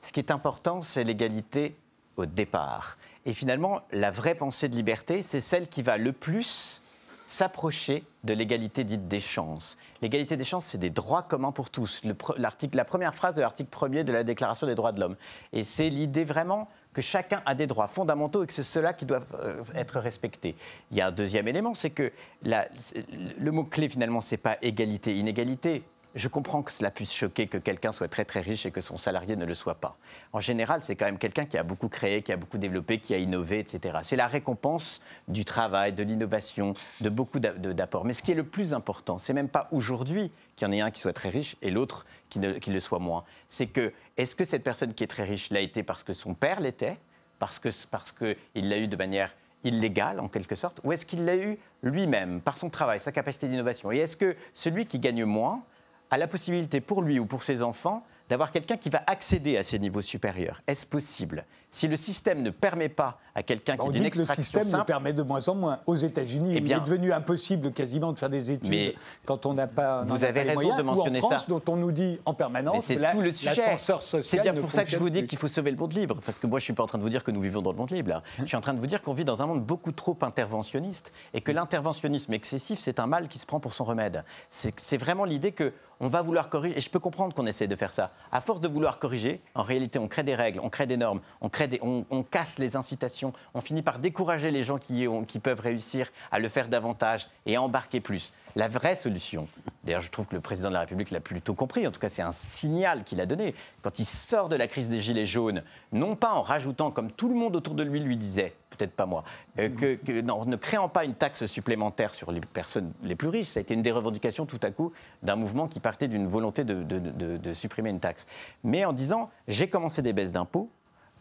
[0.00, 1.76] Ce qui est important, c'est l'égalité
[2.16, 2.96] au départ.
[3.26, 6.80] Et finalement, la vraie pensée de liberté, c'est celle qui va le plus
[7.28, 9.76] s'approcher de l'égalité dite des chances.
[10.00, 12.00] L'égalité des chances, c'est des droits communs pour tous.
[12.38, 15.16] La première phrase de l'article 1er de la Déclaration des droits de l'homme.
[15.52, 19.04] Et c'est l'idée vraiment que chacun a des droits fondamentaux et que c'est ceux-là qui
[19.04, 20.56] doivent euh, être respectés.
[20.90, 22.10] Il y a un deuxième élément, c'est que
[22.44, 25.84] le mot-clé finalement, c'est pas égalité, inégalité.
[26.18, 28.96] Je comprends que cela puisse choquer que quelqu'un soit très très riche et que son
[28.96, 29.96] salarié ne le soit pas.
[30.32, 33.14] En général, c'est quand même quelqu'un qui a beaucoup créé, qui a beaucoup développé, qui
[33.14, 33.98] a innové, etc.
[34.02, 38.04] C'est la récompense du travail, de l'innovation, de beaucoup d'apports.
[38.04, 40.80] Mais ce qui est le plus important, c'est même pas aujourd'hui qu'il y en ait
[40.80, 43.22] un qui soit très riche et l'autre qui, qui le soit moins.
[43.48, 46.34] C'est que est-ce que cette personne qui est très riche l'a été parce que son
[46.34, 46.98] père l'était,
[47.38, 51.24] parce que parce que l'a eu de manière illégale en quelque sorte, ou est-ce qu'il
[51.24, 53.92] l'a eu lui-même par son travail, sa capacité d'innovation?
[53.92, 55.62] Et est-ce que celui qui gagne moins
[56.10, 59.64] a la possibilité pour lui ou pour ses enfants d'avoir quelqu'un qui va accéder à
[59.64, 60.62] ces niveaux supérieurs.
[60.66, 61.44] Est-ce possible?
[61.70, 64.42] Si le système ne permet pas à quelqu'un qui On d'une dit que le extraction
[64.42, 65.80] système le simple, permet de moins en moins.
[65.86, 68.94] Aux États-Unis, Eh il est devenu impossible quasiment de faire des études Mais
[69.26, 70.04] quand on n'a pas.
[70.04, 71.46] vous avez pas raison moyens, de mentionner ou en France, ça.
[71.48, 73.76] dont on nous dit en permanence c'est tout le sujet.
[74.22, 76.18] C'est bien ne pour ça que je vous dis qu'il faut sauver le monde libre.
[76.24, 77.62] Parce que moi, je ne suis pas en train de vous dire que nous vivons
[77.62, 78.10] dans le monde libre.
[78.10, 78.22] là.
[78.38, 81.12] Je suis en train de vous dire qu'on vit dans un monde beaucoup trop interventionniste
[81.34, 84.24] et que l'interventionnisme excessif, c'est un mal qui se prend pour son remède.
[84.50, 86.76] C'est c'est vraiment l'idée que on va vouloir corriger.
[86.76, 88.10] Et je peux comprendre qu'on essaie de faire ça.
[88.30, 91.20] À force de vouloir corriger, en réalité, on crée des règles, on crée des normes,
[91.40, 96.10] on, crée on, casse les incitations, on finit par décourager les gens qui, peuvent réussir
[96.30, 98.32] à le faire davantage et à embarquer plus.
[98.56, 99.46] La vraie solution,
[99.84, 102.08] d'ailleurs, je trouve que le président de la République l'a plutôt compris, en tout cas,
[102.08, 103.54] c'est un signal qu'il a donné.
[103.82, 107.28] Quand il sort de la crise des Gilets jaunes, non pas en rajoutant, comme tout
[107.28, 109.24] le monde autour de lui lui disait, peut-être pas moi,
[109.58, 113.48] euh, que, ne créant pas une taxe supplémentaire sur les personnes les plus riches.
[113.48, 114.92] Ça a été une des revendications tout à coup
[115.22, 118.26] d'un mouvement qui partait d'une volonté de supprimer une taxe.
[118.64, 120.70] Mais en disant, j'ai commencé des baisses d'impôts,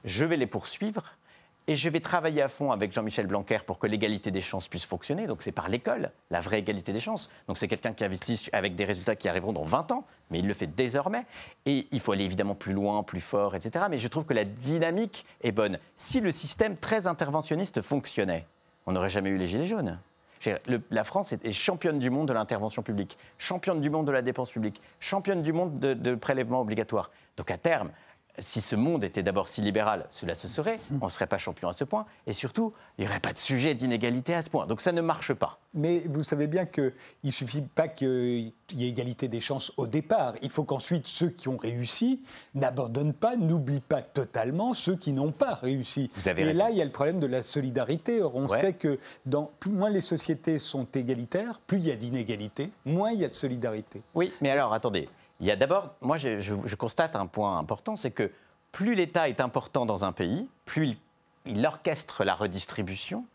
[0.08, 1.04] je vais les poursuivre.
[1.70, 4.86] Et je vais travailler à fond avec Jean-Michel Blanquer pour que l'égalité des chances puisse
[4.86, 5.28] fonctionner.
[5.28, 7.30] Donc c'est par l'école, la vraie égalité des chances.
[7.50, 10.48] Donc c'est quelqu'un qui investit avec des résultats qui arriveront dans 20 ans, mais il
[10.48, 11.26] le fait désormais.
[11.65, 13.84] Et il faut aller évidemment plus loin, plus fort, etc.
[13.89, 15.78] Mais je trouve que la dynamique est bonne.
[15.98, 18.46] Si le système très interventionniste fonctionnait,
[18.86, 20.00] on n'aurait jamais eu les Gilets jaunes.
[20.89, 24.22] La France est, est championne du monde de l'intervention publique, championne du monde de la
[24.22, 27.12] dépense publique, championne du monde de, de prélèvements obligatoires.
[27.36, 27.91] Donc à terme,
[28.39, 31.69] si ce monde était d'abord si libéral, cela se serait, on ne serait pas champion
[31.69, 34.67] à ce point, et surtout, il n'y aurait pas de sujet d'inégalité à ce point.
[34.67, 35.60] Donc ça ne marche pas.
[35.73, 39.88] Mais vous savez bien qu'il ne suffit pas qu'il y ait égalité des chances au
[39.88, 40.34] départ.
[40.41, 42.21] Il faut qu'ensuite ceux qui ont réussi
[42.56, 46.10] n'abandonnent pas, n'oublient pas totalement ceux qui n'ont pas réussi.
[46.15, 46.58] Vous avez Et raison.
[46.60, 48.21] là, il y a le problème de la solidarité.
[48.21, 48.62] Or, on Ouais.
[48.62, 53.12] sait que dans, plus, moins les sociétés sont égalitaires, plus il y a d'inégalités, moins
[53.12, 54.02] il y a de solidarité.
[54.15, 55.10] Oui, mais alors attendez.
[55.39, 58.32] Il y a d'abord, moi je, je- je constate un point important, c'est que
[58.71, 60.97] plus l'État est important dans un pays, plus il,
[61.58, 63.26] il orchestre la redistribution,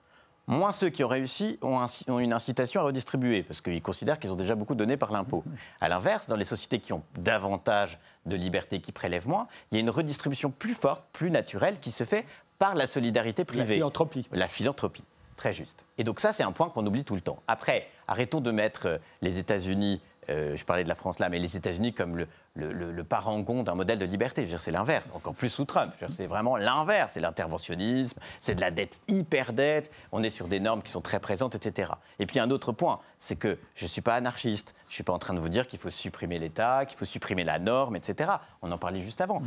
[0.48, 4.32] moins ceux qui ont réussi ont, ont une incitation à redistribuer, parce qu'ils considèrent qu'ils
[4.32, 5.44] ont déjà beaucoup donné par l'impôt.
[5.80, 9.78] À l'inverse, dans les sociétés qui ont davantage de liberté, qui prélèvent moins, il y
[9.78, 12.26] a une redistribution plus forte, plus naturelle, qui se fait
[12.58, 13.74] par la solidarité La privée.
[13.74, 14.28] philanthropie.
[14.32, 15.04] La philanthropie,
[15.36, 15.84] très juste.
[15.98, 17.40] Et donc ça, c'est un point qu'on oublie tout le temps.
[17.48, 21.38] Après, arrêtons de mettre euh, les États-Unis, euh, je parlais de la France là, mais
[21.38, 24.46] les États-Unis comme le, parangon d'un modèle de liberté.
[24.58, 25.92] C'est l'inverse, encore plus sous Trump.
[26.10, 30.82] C'est vraiment l'inverse, c'est l'interventionnisme, c'est de la dette hyper-dette, on est sur des normes
[30.82, 31.92] qui sont très présentes, etc.
[32.18, 35.04] Et puis un autre point, c'est que je ne suis pas anarchiste, je ne suis
[35.04, 37.96] pas en train de vous dire qu'il faut supprimer l'État, qu'il faut supprimer la norme,
[37.96, 38.30] etc.
[38.62, 39.42] On en parlait juste avant.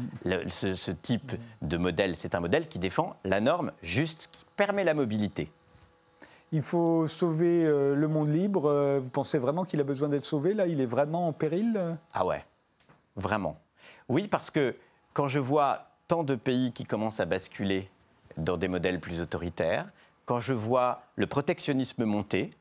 [0.50, 4.94] Ce type de modèle, c'est un modèle qui défend la norme juste, qui permet la
[4.94, 5.52] mobilité.
[6.52, 8.66] Il faut sauver euh, le monde libre.
[8.66, 11.98] Euh, vous pensez vraiment qu'il a besoin d'être sauvé Là, il est vraiment en péril?
[12.14, 12.46] Ah ouais,
[13.16, 13.60] vraiment.
[14.08, 14.76] Oui, parce que
[15.14, 17.90] quand je vois tant de pays qui commencent à basculer
[18.38, 19.88] dans des modèles plus autoritaires,
[20.26, 22.52] quand je vois le protectionnisme monter,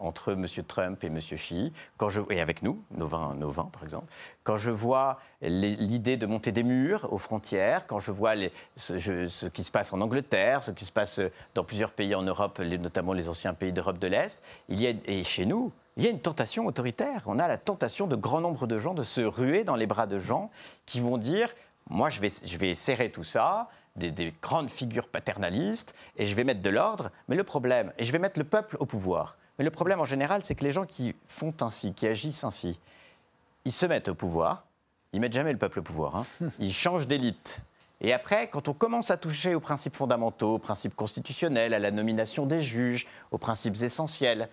[0.00, 0.46] entre M.
[0.66, 1.18] Trump et M.
[1.18, 4.06] Xi, quand je, et avec nous, nos vins, par exemple,
[4.42, 8.34] quand je vois l'idée de monter des murs aux frontières, quand je vois
[8.76, 11.20] ce, qui se passe en Angleterre, ce qui se passe
[11.54, 15.72] dans plusieurs pays en Europe, notamment les anciens pays d'Europe de l'Est, et chez nous,
[15.96, 17.22] il y a une tentation autoritaire.
[17.26, 20.06] On a la tentation de grand nombre de gens de se ruer dans les bras
[20.06, 20.50] de gens
[20.86, 21.50] qui vont dire
[21.90, 26.44] moi, je vais, je vais serrer tout ça, des, grandes figures paternalistes, et je vais
[26.44, 27.10] mettre de l'ordre.
[27.28, 29.36] Mais le problème, et je vais mettre le peuple au pouvoir.
[29.60, 32.80] Mais le problème en général, c'est que les gens qui font ainsi, qui agissent ainsi,
[33.66, 34.64] ils se mettent au pouvoir,
[35.12, 36.26] ils mettent jamais le peuple au pouvoir, hein.
[36.58, 37.60] ils changent d'élite.
[38.00, 41.90] Et après, quand on commence à toucher aux principes fondamentaux, aux principes constitutionnels, à la
[41.90, 44.48] nomination des juges, aux principes essentiels,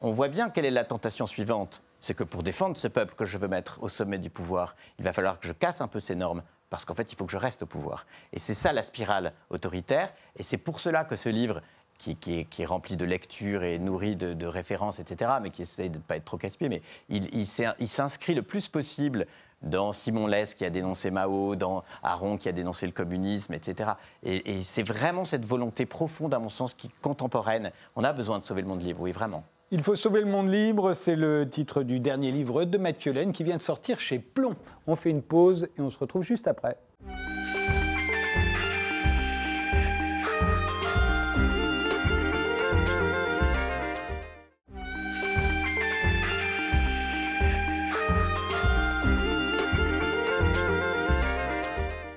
[0.00, 1.82] on voit bien quelle est la tentation suivante.
[2.00, 5.04] C'est que pour défendre ce peuple que je veux mettre au sommet du pouvoir, il
[5.04, 7.32] va falloir que je casse un peu ces normes, parce qu'en fait, il faut que
[7.32, 8.06] je reste au pouvoir.
[8.32, 11.60] Et c'est ça la spirale autoritaire, et c'est pour cela que ce livre,
[11.98, 16.02] qui, est, rempli de lectures et nourri de, références, etc., mais qui essaie de ne
[16.02, 17.46] pas être trop casse-pied, mais il,
[17.88, 19.26] s'inscrit le plus possible
[19.62, 23.92] dans Simon Lès qui a dénoncé Mao, dans Aron qui a dénoncé le communisme, etc.
[24.22, 27.72] Et, et c'est vraiment cette volonté profonde, à mon sens, qui contemporaine.
[27.96, 29.44] On a besoin de sauver le monde libre, oui, vraiment.
[29.72, 33.32] Il faut sauver le monde libre, c'est le titre du dernier livre de Mathieu Laine
[33.32, 34.54] qui vient de sortir chez Plomb.
[34.86, 36.76] On fait une pause et on se retrouve juste après.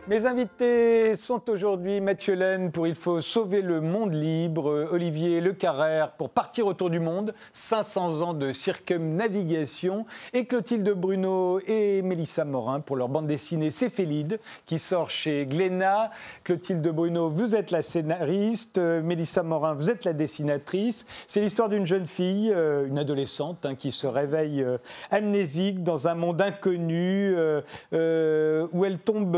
[0.10, 5.54] Mes invités sont aujourd'hui Mathieu Laine pour Il faut sauver le monde libre, Olivier Le
[5.54, 12.44] Carrère pour Partir autour du monde, 500 ans de circumnavigation, et Clotilde Bruno et Mélissa
[12.44, 16.10] Morin pour leur bande dessinée Céphélide qui sort chez Glénat.
[16.44, 21.06] Clotilde Bruno, vous êtes la scénariste, Mélissa Morin, vous êtes la dessinatrice.
[21.28, 24.80] C'est l'histoire d'une jeune fille, euh, une adolescente, hein, qui se réveille euh,
[25.12, 29.38] amnésique dans un monde inconnu euh, où elle tombe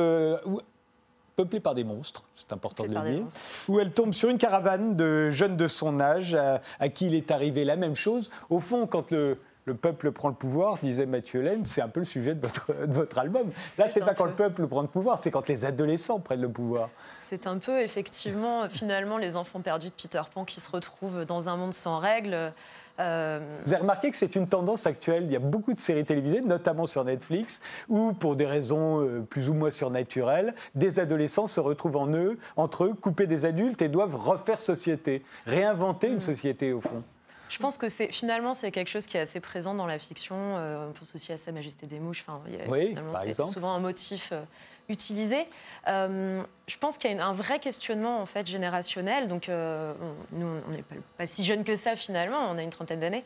[1.42, 3.26] peuplée par des monstres, c'est important de le dire,
[3.68, 7.32] où elle tombe sur une caravane de jeunes de son âge à, qui il est
[7.32, 8.30] arrivé la même chose.
[8.52, 9.40] Au fond, quand le,
[9.82, 12.94] peuple prend le pouvoir, disait Mathieu Laine, c'est un peu le sujet de votre, de
[12.94, 13.48] votre album.
[13.80, 16.50] Là, c'est pas quand le peuple prend le pouvoir, c'est quand les adolescents prennent le
[16.50, 16.90] pouvoir.
[17.18, 21.50] C'est un peu, effectivement, finalement, les enfants perdus de Peter Pan qui se retrouvent dans
[21.50, 22.54] un monde sans règles.
[23.02, 25.24] Euh, Vous avez remarqué que c'est une tendance actuelle.
[25.26, 29.22] Il y a beaucoup de séries télévisées, notamment sur Netflix, où, pour des raisons euh,
[29.22, 33.82] plus ou moins surnaturelles, des adolescents se retrouvent en eux, entre eux, coupés des adultes
[33.82, 36.22] et doivent refaire société, réinventer une mm.
[36.22, 37.04] société au fond.
[37.50, 40.38] Je pense que c'est finalement c'est quelque chose qui est assez présent dans la fiction.
[40.38, 42.24] Euh, on pense aussi à Sa Majesté des mouches.
[42.26, 44.32] Enfin, oui, c'est souvent un motif
[44.90, 45.46] utilisé.
[45.88, 49.28] Euh, je pense qu'il y a un vrai questionnement en fait générationnel.
[49.28, 49.94] Donc, euh,
[50.32, 50.84] nous, on n'est
[51.18, 53.24] pas, si jeunes que ça finalement, on a une trentaine d'années.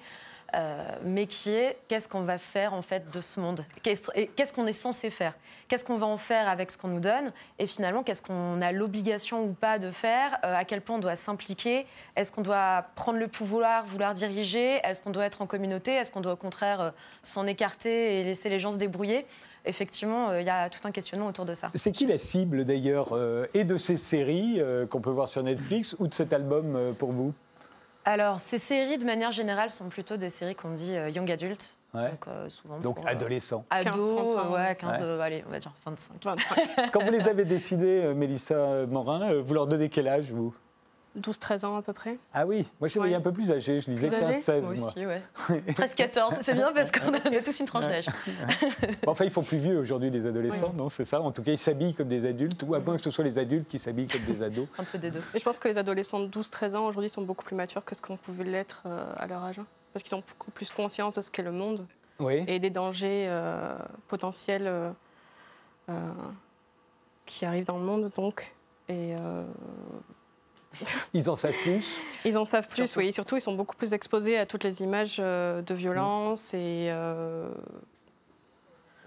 [0.54, 3.65] Euh, mais qui est qu'est-ce qu'on va faire en fait de ce monde?
[3.82, 5.34] Qu'est-ce qu'on est censé faire?
[5.68, 7.34] Qu'est-ce qu'on va en faire avec ce qu'on nous donne?
[7.58, 10.38] Et finalement, qu'est-ce qu'on a l'obligation ou pas de faire?
[10.44, 11.88] À quel point on doit s'impliquer?
[12.15, 14.80] Est-ce qu'on doit prendre le pouvoir, vouloir diriger?
[14.84, 15.94] Est-ce qu'on doit être en communauté?
[15.94, 19.26] Est-ce qu'on doit au contraire s'en écarter et laisser les gens se débrouiller?
[19.65, 21.71] Effectivement, euh, il y a tout un questionnement autour de ça.
[21.75, 25.43] C'est qui la cible d'ailleurs, euh, et de ces séries euh, qu'on peut voir sur
[25.43, 27.34] Netflix ou de cet album pour vous?
[28.06, 31.78] Alors, ces séries, de manière générale, sont plutôt des séries qu'on dit young adult.
[31.93, 33.65] Donc, souvent donc adolescents.
[33.69, 34.54] Ados, 15, ans.
[34.54, 36.23] ouais, 15, allez, on va dire 25.
[36.23, 36.91] 25.
[36.91, 40.54] Quand vous les avez décidés, Mélissa Morin, vous leur donnez quel âge, vous?
[41.19, 42.17] 12-13 ans à peu près.
[42.34, 44.71] Ah oui, moi je suis un peu plus âgé, je lisais 15-16 moi.
[44.71, 45.21] Aussi, ouais.
[45.69, 48.08] 13-14, c'est bien parce qu'on a, tous une tranche d'âge.
[49.08, 51.58] enfin, ils font plus vieux aujourd'hui les adolescents, non C'est ça En tout cas, ils
[51.58, 54.23] s'habillent comme des adultes, ou à moins que ce soit les adultes qui s'habillent comme
[54.23, 54.67] des ados.
[54.78, 55.21] un peu des deux.
[55.34, 57.95] Et je pense que les adolescents de 12-13 ans aujourd'hui sont beaucoup plus matures que
[57.95, 59.60] ce qu'on pouvait l'être euh, à leur âge.
[59.60, 59.65] Hein.
[59.93, 61.86] parce qu'ils ont beaucoup plus conscience de ce qu'est le monde
[62.47, 63.75] et des dangers euh,
[64.08, 64.91] potentiels euh,
[67.25, 68.12] qui arrivent dans le monde.
[68.15, 68.54] Donc.
[68.88, 69.15] Et
[71.14, 73.12] ils en savent plus Ils en savent plus, oui.
[73.12, 77.50] Surtout, ils sont beaucoup plus exposés à toutes les images euh, de violence et euh,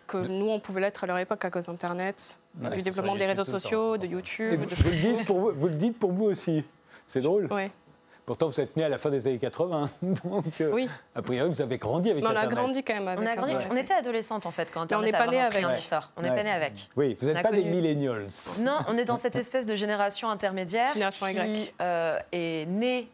[0.06, 3.44] que nous, on pouvait l'être à leur époque à cause d'Internet, du développement des réseaux
[3.44, 4.60] sociaux, de YouTube.
[4.60, 6.64] de vous, le dites pour vous, vous le dites pour vous aussi.
[7.06, 7.48] C'est drôle.
[7.50, 7.70] Oui.
[8.28, 10.86] Pourtant, vous êtes né à la fin des années 80, donc euh, oui.
[11.14, 12.46] a priori, vous avez grandi avec Internet.
[12.46, 14.82] On a grandi quand même avec on, a grandi, on était adolescente en fait quand
[14.82, 15.64] Internet on n'est pas né avec.
[16.14, 16.90] On n'est pas né avec.
[16.94, 18.28] Oui, vous n'êtes pas des millennials.
[18.60, 23.08] Non, on est dans cette espèce de génération intermédiaire génération qui euh, est née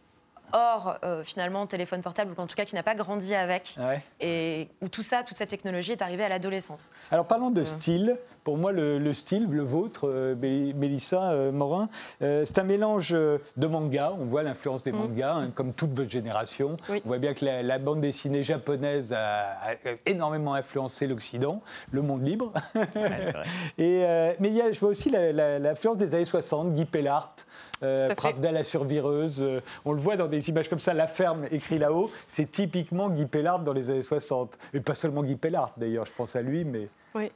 [0.55, 4.03] hors euh, finalement téléphone portable, ou en tout cas qui n'a pas grandi avec, Ouais.
[4.21, 6.91] et où tout ça, toute cette technologie est arrivée à l'adolescence.
[7.11, 8.17] Alors parlons de style.
[8.45, 11.89] Pour moi, le, le style, le vôtre, euh, Mélissa euh, Morin,
[12.23, 14.13] euh, c'est un mélange euh, de manga.
[14.21, 16.77] On voit l'influence des mangas, hein, comme toute votre génération.
[16.91, 17.01] Oui.
[17.05, 19.75] On voit bien que la, la bande dessinée japonaise a, a
[20.07, 22.53] énormément influencé l'Occident, le monde libre.
[22.75, 22.85] Ouais.
[23.79, 27.35] Et, euh, mais il y a, je vois aussi l'influence des années 60, Guy Pellart,
[27.83, 28.15] euh.
[28.15, 29.43] Pravda la survireuse.
[29.43, 33.11] euh, on le voit dans des images comme ça, La ferme écrit là-haut, c'est typiquement
[33.11, 34.59] Guy Pellart dans les années 60.
[34.73, 36.89] Et pas seulement Guy Pellart d'ailleurs, je pense à lui, mais.
[37.15, 37.31] Oui.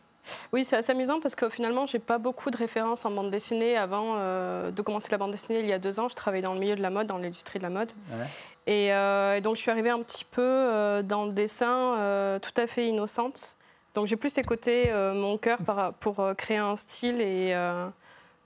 [0.52, 3.76] Oui, c'est assez amusant parce que finalement, j'ai pas beaucoup de références en bande dessinée.
[3.76, 6.54] Avant euh, de commencer la bande dessinée il y a deux ans, je travaillais dans
[6.54, 7.92] le milieu de la mode, dans l'industrie de la mode.
[8.10, 8.26] Ouais.
[8.66, 12.60] Et, euh, et donc, je suis arrivée un petit peu euh, dans le dessin tout
[12.60, 13.56] à fait innocente.
[13.94, 15.58] Donc, j'ai plus écouté mon cœur
[16.00, 17.54] pour créer un style et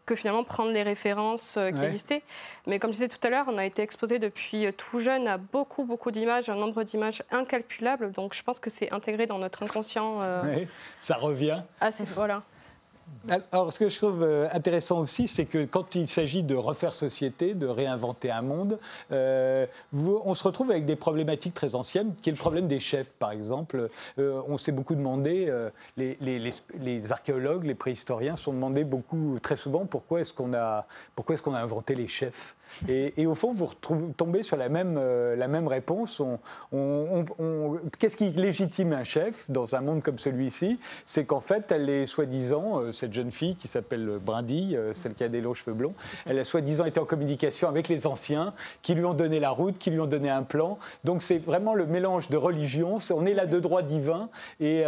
[0.05, 1.87] que finalement prendre les références euh, qui Ouais.
[1.87, 2.23] existaient.
[2.67, 5.29] Mais comme je disais tout à l'heure, on a été exposé depuis euh, tout jeune
[5.29, 8.11] à beaucoup, beaucoup d'images, un nombre d'images incalculable.
[8.13, 10.19] Donc, je pense que c'est intégré dans notre inconscient.
[10.23, 10.69] euh, Ouais,
[11.01, 11.63] ça revient.
[11.81, 12.43] assez, voilà.
[13.29, 16.95] Alors, ce que je trouve euh, intéressant aussi, c'est que quand il s'agit de refaire
[16.95, 18.79] société, de réinventer un monde,
[19.13, 23.13] euh, on se retrouve avec des problématiques très anciennes, qui est le problème des chefs,
[23.15, 23.89] par exemple.
[24.19, 25.53] Euh, on s'est beaucoup demandé,
[25.97, 31.43] les, archéologues, les préhistoriens sont demandés beaucoup, très souvent, pourquoi est-ce qu'on a, pourquoi est-ce
[31.43, 32.57] qu'on a inventé les chefs?
[32.89, 33.69] Et, au fond, vous
[34.17, 36.21] tombez sur la même, euh, réponse.
[36.21, 36.39] On-
[36.73, 40.79] on- on- on- Qu'est-ce qui légitime un chef dans un monde comme celui-ci?
[41.05, 45.15] C'est qu'en fait, elle est soi-disant, euh, cette jeune fille qui s'appelle Brindille, euh, celle
[45.15, 45.95] qui a des longs cheveux blonds,
[46.27, 49.79] elle a soi-disant été en communication avec les anciens qui lui ont donné la route,
[49.79, 50.79] qui lui ont donné un plan.
[51.05, 52.99] Donc c'est vraiment le mélange de religion.
[53.11, 54.29] On est là de droit divin
[54.61, 54.85] et,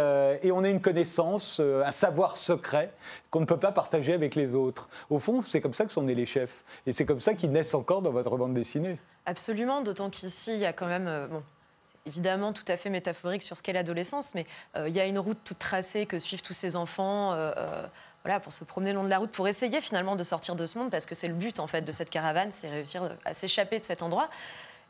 [0.51, 2.91] on a une connaissance, un savoir secret
[3.29, 4.89] qu'on ne peut pas partager avec les autres.
[5.09, 6.63] Au fond, c'est comme ça que sont nés les chefs.
[6.87, 8.97] Et c'est comme ça qu'ils naissent encore dans votre bande dessinée.
[9.25, 11.07] Absolument, d'autant qu'ici, il y a quand même.
[11.07, 11.43] euh, bon,
[11.85, 15.05] c'est évidemment tout à fait métaphorique sur ce qu'est l'adolescence, mais euh, il y a
[15.05, 17.33] une route toute tracée que suivent tous ces enfants.
[17.33, 17.85] euh, euh,
[18.23, 20.65] voilà, pour se promener le long de la route, pour essayer finalement de sortir de
[20.65, 23.33] ce monde, parce que c'est le but en fait de cette caravane, c'est réussir à
[23.33, 24.29] s'échapper de cet endroit.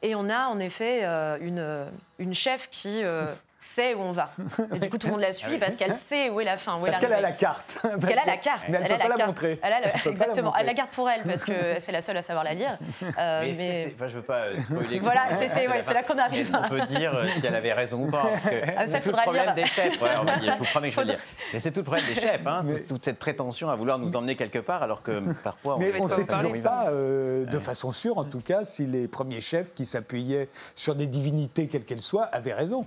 [0.01, 1.03] Et on a en effet
[1.41, 1.85] une,
[2.17, 3.01] une chef qui
[3.65, 4.29] sait où on va.
[4.75, 6.77] Et du coup, tout le monde la suit parce qu'elle sait où est la fin,
[6.79, 7.79] où est Parce qu'elle a la carte.
[7.81, 8.63] Parce qu'elle a la carte.
[8.69, 9.27] Mais elle ne a peut pas la carte.
[9.27, 9.59] montrer.
[9.61, 10.53] Elle a le- Elle pas la exactement.
[10.59, 12.77] elle la garde pour elle parce que c'est la seule à savoir la lire.
[13.19, 14.99] Euh, Mais enfin, je veux pas euh, spoiler.
[15.05, 16.51] Voilà, c'est- c'est- ouais, c'est là qu'on arrive.
[16.51, 18.99] Qu'on peut dire euh, si elle avait raison ou pas parce que Ah, ça, c'est
[18.99, 19.55] tout le faudra problème lire.
[19.55, 20.01] des chefs.
[20.01, 21.23] Ouais, on va dire, je vous promets que je Faudra- dire.
[21.53, 24.15] Mais c'est tout le problème des chefs, hein, toute, toute cette prétention à vouloir nous
[24.15, 27.59] emmener quelque part, alors que parfois on pas ne sait on toujours pas, euh, de
[27.59, 31.85] façon sûre en tout cas, si les premiers chefs qui s'appuyaient sur des divinités quelles
[31.85, 32.85] qu'elles soient avaient raison.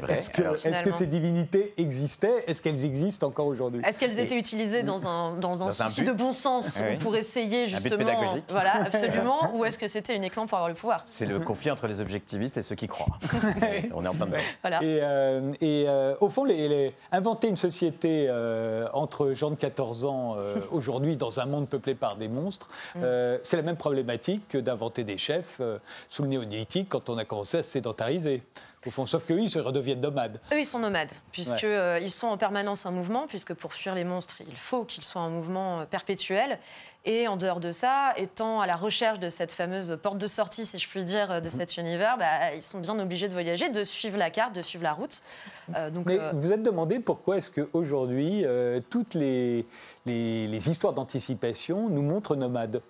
[0.00, 0.14] C'est vrai.
[0.14, 2.44] Est-ce que, est-ce ces divinités existaient?
[2.46, 3.82] Est-ce qu'elles existent encore aujourd'hui?
[3.84, 6.08] Est-ce qu'elles étaient utilisées dans un, dans un Dans un souci but?
[6.08, 6.96] de bon sens Ah oui.
[6.98, 7.98] pour essayer but justement.
[7.98, 8.44] pédagogique.
[8.48, 9.50] Voilà, absolument.
[9.54, 11.04] ou est-ce que c'était uniquement pour avoir le pouvoir?
[11.10, 13.16] C'est le conflit entre les objectivistes et ceux qui croient.
[13.94, 14.38] on est en plein dedans.
[14.62, 14.82] Voilà.
[14.82, 19.56] Et, euh, et, euh, au fond, les- les- inventer une société euh, entre gens de
[19.56, 23.76] 14 ans euh, aujourd'hui dans un monde peuplé par des monstres, euh, c'est la même
[23.76, 27.70] problématique que d'inventer des chefs euh, sous le néolithique quand on a commencé à se
[27.70, 28.42] sédentariser.
[28.86, 30.40] Au fond, sauf qu'eux, ils se redeviennent nomades.
[30.52, 31.64] Eux, ils sont nomades, puisque Ouais.
[31.64, 35.04] euh, ils sont en permanence en mouvement, puisque pour fuir les monstres, il faut qu'ils
[35.04, 36.58] soient en mouvement euh, perpétuel.
[37.04, 40.64] Et en dehors de ça, étant à la recherche de cette fameuse porte de sortie,
[40.64, 43.68] si je puis dire, euh, de cet univers, bah, ils sont bien obligés de voyager,
[43.68, 45.20] de suivre la carte, de suivre la route.
[45.76, 49.66] Euh, donc, Mais euh, vous êtes demandé pourquoi est-ce qu'aujourd'hui, euh, toutes les,
[50.06, 52.80] les- les histoires d'anticipation nous montrent nomades?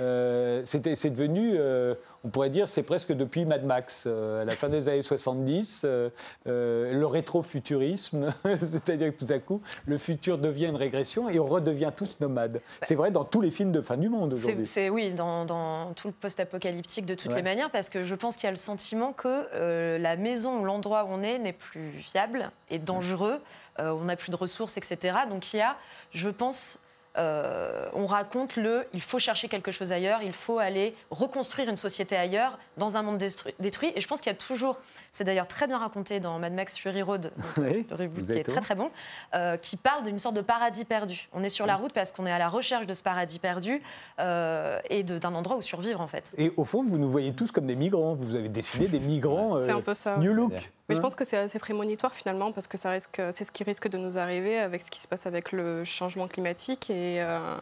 [0.00, 4.44] Euh, c'était- c'est devenu, euh, on pourrait dire, c'est presque depuis Mad Max, euh, à
[4.44, 6.10] la fin des années 70, euh,
[6.46, 11.46] euh, le rétro-futurisme, c'est-à-dire que tout à coup, le futur devient une régression et on
[11.46, 12.60] redevient tous nomades.
[12.82, 14.66] C'est vrai dans tous les films de fin du monde aujourd'hui.
[14.66, 17.36] C'est oui, dans, dans tout le post-apocalyptique de toutes Ouais.
[17.38, 20.64] les manières, parce que je pense qu'il y a le sentiment que la maison ou
[20.64, 23.40] l'endroit où on est n'est plus viable et dangereux,
[23.78, 25.18] on n'a plus de ressources, etc.
[25.30, 25.76] Donc il y a,
[26.12, 26.80] je pense,
[27.18, 31.76] euh, on raconte le il faut chercher quelque chose ailleurs, il faut aller reconstruire une
[31.76, 33.22] société ailleurs, dans un monde
[33.58, 33.92] détruit.
[33.94, 34.78] Et je pense qu'il y a toujours,
[35.12, 38.42] c'est d'ailleurs très bien raconté dans Mad Max Fury Road, Oui, le reboot qui est
[38.42, 38.90] très très bon,
[39.34, 41.28] euh, qui parle d'une sorte de paradis perdu.
[41.32, 43.82] On est sur la route parce qu'on est à la recherche de ce paradis perdu
[44.18, 46.34] euh, et d'un endroit où survivre en fait.
[46.38, 48.14] Et au fond, vous nous voyez tous comme des migrants.
[48.14, 50.16] Vous avez décidé des migrants C'est euh, un peu ça.
[50.18, 50.52] New Look.
[50.88, 53.52] Mais je Hein pense que c'est assez prémonitoire finalement parce que ça risque, c'est ce
[53.52, 57.20] qui risque de nous arriver avec ce qui se passe avec le changement climatique et,
[57.20, 57.58] euh,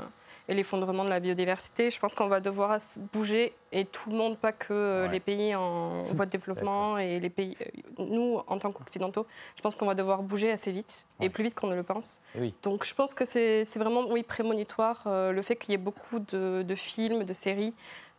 [0.48, 1.90] et l'effondrement de la biodiversité.
[1.90, 2.78] Je pense qu'on va devoir
[3.12, 5.12] bouger et tout le monde, pas que euh, Ouais.
[5.12, 7.56] les pays en voie de développement et les pays.
[7.60, 11.42] euh, Nous, en tant qu'occidentaux, je pense qu'on va devoir bouger assez vite et plus
[11.44, 12.20] vite qu'on ne le pense.
[12.36, 12.54] Oui.
[12.62, 16.20] Donc je pense que c'est vraiment oui prémonitoire euh, le fait qu'il y ait beaucoup
[16.20, 17.74] de, de films, de séries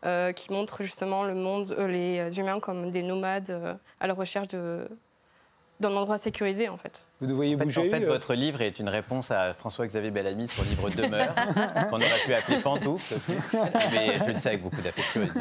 [0.06, 4.50] euh, qui montre justement le monde, euh, les humains comme des nomades à la recherche
[4.50, 4.88] de,
[5.80, 7.08] d'un endroit sécurisé en fait.
[7.22, 7.82] Vous devriez En fait, bouger.
[7.82, 11.34] en fait, euh, votre livre est une réponse à François-Xavier Bellamy, son livre Demeure,
[11.90, 13.34] qu'on aurait pu appeler Pantoufle aussi,
[13.94, 15.40] mais je le sais avec beaucoup d'affectuosité,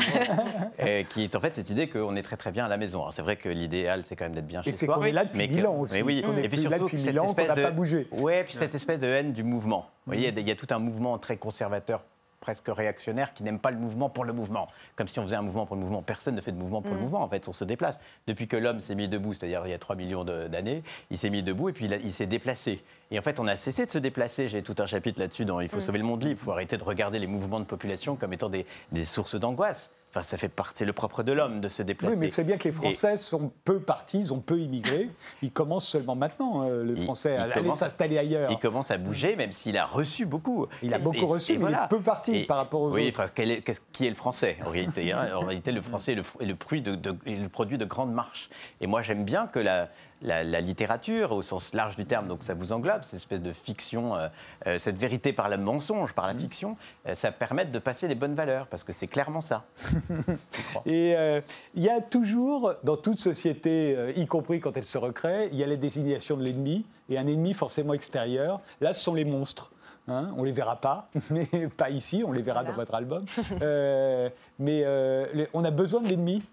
[0.79, 3.01] et qui est en fait cette idée qu'on est très très bien à la maison.
[3.01, 4.97] Alors c'est vrai que l'idéal, c'est quand même d'être bien chez Et c'est soi.
[4.97, 6.59] qu'on est là depuis mais que- mille ans aussi, mais oui, qu'on est et puis
[6.59, 8.07] plus là surtout depuis cette mille ans, qu'on espèce n'a de- pas bougé.
[8.13, 9.89] Ouais, puis cette espèce de haine du mouvement.
[10.07, 12.03] Vous voyez, il y a- il y a tout un mouvement très conservateur
[12.47, 14.69] presque réactionnaire qui n'aime pas le mouvement pour le mouvement.
[14.95, 16.01] Comme si on faisait un mouvement pour le mouvement.
[16.01, 17.99] Personne ne fait de mouvement pour le mouvement, en fait, on se déplace.
[18.29, 21.29] Depuis que l'homme s'est mis debout, c'est-à-dire il y a 3 millions d'années, il s'est
[21.29, 22.85] mis debout et puis il, s'est déplacé.
[23.11, 24.47] Et en fait, on a cessé de se déplacer.
[24.47, 26.39] J'ai tout un chapitre là-dessus dans Il faut sauver le monde libre.
[26.41, 29.91] Il faut arrêter de regarder les mouvements de population comme étant des, des sources d'angoisse.
[30.11, 32.15] Enfin, ça fait partie, c'est le propre de l'homme de se déplacer.
[32.15, 35.11] Oui, mais c'est bien que les Et- Français sont peu partis, ils ont peu immigré.
[35.43, 38.51] Ils commencent seulement maintenant, euh, les Français, il à aller s'installer ailleurs.
[38.51, 40.69] Il commence à bouger, même s'il a reçu beaucoup.
[40.83, 43.09] Il a beaucoup et- reçu, et mais il est peu parti par rapport aux oui,
[43.09, 43.21] autres.
[43.21, 45.29] enfin, quel est- qu'est-ce- qui est le français en réalité hein?
[45.37, 47.77] En réalité, le français est le, fr- est le, fruit de, de- est le produit
[47.77, 48.49] de grandes marches.
[48.81, 49.91] Et moi, j'aime bien que la,
[50.23, 53.53] la- la littérature, au sens large du terme, donc ça vous englobe, cette espèce de
[53.53, 54.29] fiction, euh,
[54.67, 56.39] euh, cette vérité par le mensonge, par la Mm.
[56.39, 59.65] fiction, euh, ça permette de passer les bonnes valeurs, parce que c'est clairement ça.
[60.87, 61.41] Et euh,
[61.75, 65.59] il y a toujours, dans toute société, euh, y compris quand elle se recrée, il
[65.59, 68.61] y a la désignation de l'ennemi, et un ennemi forcément extérieur.
[68.81, 69.71] Là, ce sont les monstres.
[70.09, 71.47] Hein, on les verra pas, mais
[71.77, 72.71] pas ici, on les verra Voilà.
[72.71, 73.25] dans votre album.
[73.61, 76.45] Euh, mais euh, on a besoin de l'ennemi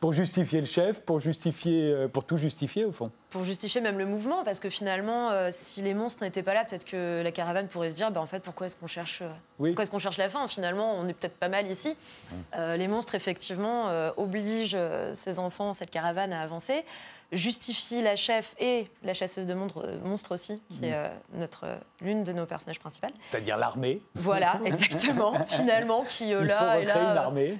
[0.00, 3.10] pour justifier le chef, pour, justifier, euh, pour tout justifier au fond.
[3.28, 6.64] Pour justifier même le mouvement, parce que finalement, euh, si les monstres n'étaient pas là,
[6.64, 9.28] peut-être que la caravane pourrait se dire, bah, en fait, pourquoi est-ce qu'on cherche, euh,
[9.58, 9.70] Oui.
[9.70, 10.48] pourquoi est-ce qu'on cherche la fin?
[10.48, 11.94] Finalement, on est peut-être pas mal ici.
[12.56, 14.78] Euh, les monstres, effectivement, euh, obligent
[15.12, 16.82] ces enfants, cette caravane à avancer,
[17.32, 21.64] justifient la chef et la chasseuse de monstres, euh, monstres aussi, qui est euh, notre
[21.64, 23.12] euh, l'une de nos personnages principales.
[23.30, 24.02] C'est-à-dire l'armée.
[24.14, 25.34] Voilà, exactement.
[25.46, 27.58] finalement, qui euh, Il là faut et recréer là, une euh, armée.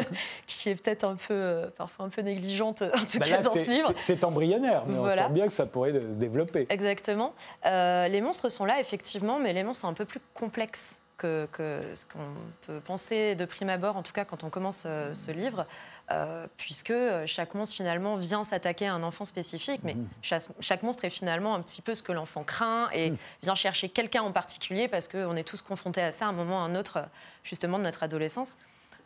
[0.46, 3.42] qui est peut-être un peu, euh, parfois un peu négligente, en tout Bah cas là,
[3.42, 3.92] dans c'est- ce livre.
[4.00, 5.24] c'est- embryonnaire, mais Voilà.
[5.24, 6.66] on sent bien que ça pourrait se développer.
[6.68, 7.32] Exactement.
[7.66, 11.46] Euh, les monstres sont là, effectivement, mais les monstres sont un peu plus complexes que,
[11.52, 12.18] que ce qu'on
[12.66, 15.66] peut penser de prime abord, en tout cas quand on commence euh, ce livre,
[16.10, 20.82] euh, puisque euh, chaque monstre, finalement, vient s'attaquer à un enfant spécifique, mais chaque, chaque
[20.82, 24.32] monstre est finalement un petit peu ce que l'enfant craint et vient chercher quelqu'un en
[24.32, 26.98] particulier, parce qu'on est tous confrontés à ça à un moment ou à un autre,
[27.44, 28.56] justement, de notre adolescence.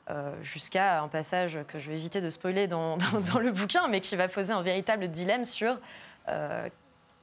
[0.09, 3.89] Euh, jusqu'à un passage que je vais éviter de spoiler dans, dans- dans le bouquin,
[3.89, 5.79] mais qui va poser un véritable dilemme sur
[6.29, 6.69] euh,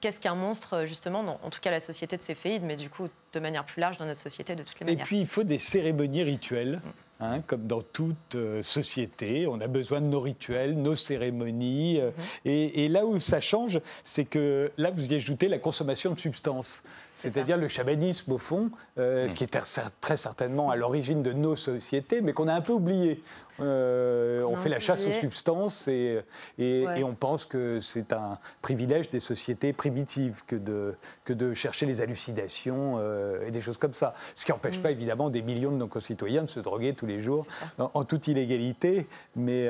[0.02, 3.08] qu'est-ce qu'un monstre, justement, dans, en tout cas la société de Céphéide, mais du coup,
[3.34, 5.06] de manière plus large, dans notre société, de toutes les Et manières.
[5.06, 6.82] puis, il faut des cérémonies rituelles.
[7.24, 12.00] Hein, comme dans toute euh, société, on a besoin de nos rituels, nos cérémonies.
[12.00, 12.12] euh,
[12.46, 16.20] et, et là où ça change, c'est que là, vous y ajoutez la consommation de
[16.20, 16.84] substances.
[17.16, 19.59] C'est C'est-à-dire le chamanisme, au fond, euh, ce qui est
[20.01, 23.22] très certainement à l'origine de nos sociétés, mais qu'on a un peu oublié.
[23.59, 26.20] Euh, on fait la chasse aux substances et,
[26.57, 26.99] et, Ouais.
[27.01, 31.86] et on pense que c'est un privilège des sociétés primitives que de, que de chercher
[31.86, 34.16] les hallucinations euh, et des choses comme ça.
[34.36, 37.22] Ce qui n'empêche pas évidemment des millions de nos concitoyens de se droguer tous les
[37.22, 37.45] jours
[37.78, 39.07] en, en toute illégalité.
[39.36, 39.70] Mais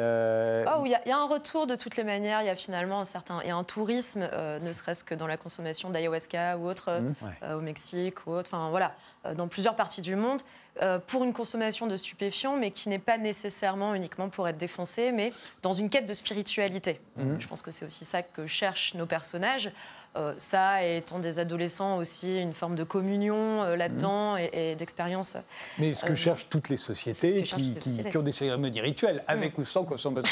[0.80, 2.42] oui, il y, a- il y a un retour de toutes les manières.
[2.42, 4.28] Il y a finalement un certain, il y a un tourisme,
[4.62, 7.14] ne serait-ce que dans la consommation d'ayahuasca ou autre, Mmh.
[7.42, 8.50] Euh, au Mexique ou autre.
[8.52, 10.42] Enfin voilà, euh, dans plusieurs parties du monde,
[10.82, 15.12] euh, pour une consommation de stupéfiants, mais qui n'est pas nécessairement uniquement pour être défoncé,
[15.12, 15.32] mais
[15.62, 17.00] dans une quête de spiritualité.
[17.18, 17.40] Mmh.
[17.40, 19.72] Je pense que c'est aussi ça que cherchent nos personnages.
[20.16, 25.38] Euh, ça, étant des adolescents aussi, une forme de communion euh, là-dedans et, et d'expérience.
[25.80, 28.18] Mais ce que Euh, cherchent toutes les sociétés qui, les sociétés.
[28.18, 30.32] ont des cérémonies rituelles, avec ou sans consommation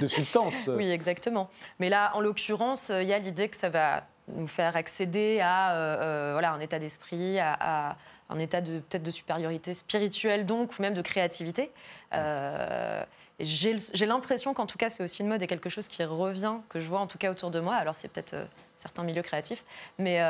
[0.00, 0.66] de substances.
[0.68, 1.50] Oui, exactement.
[1.78, 5.72] Mais là, en l'occurrence, il y a l'idée que ça va nous faire accéder à
[5.72, 7.96] euh, euh, voilà, un état d'esprit, à, à
[8.30, 11.70] un état de peut-être de supériorité spirituelle, donc, ou même de créativité.
[12.14, 13.04] Euh,
[13.40, 16.54] J'ai j'ai l'impression qu'en tout cas, c'est aussi une mode et quelque chose qui revient,
[16.68, 17.74] que je vois en tout cas autour de moi.
[17.74, 18.44] Alors, c'est peut-être euh,
[18.74, 19.64] certains milieux créatifs,
[19.98, 20.20] mais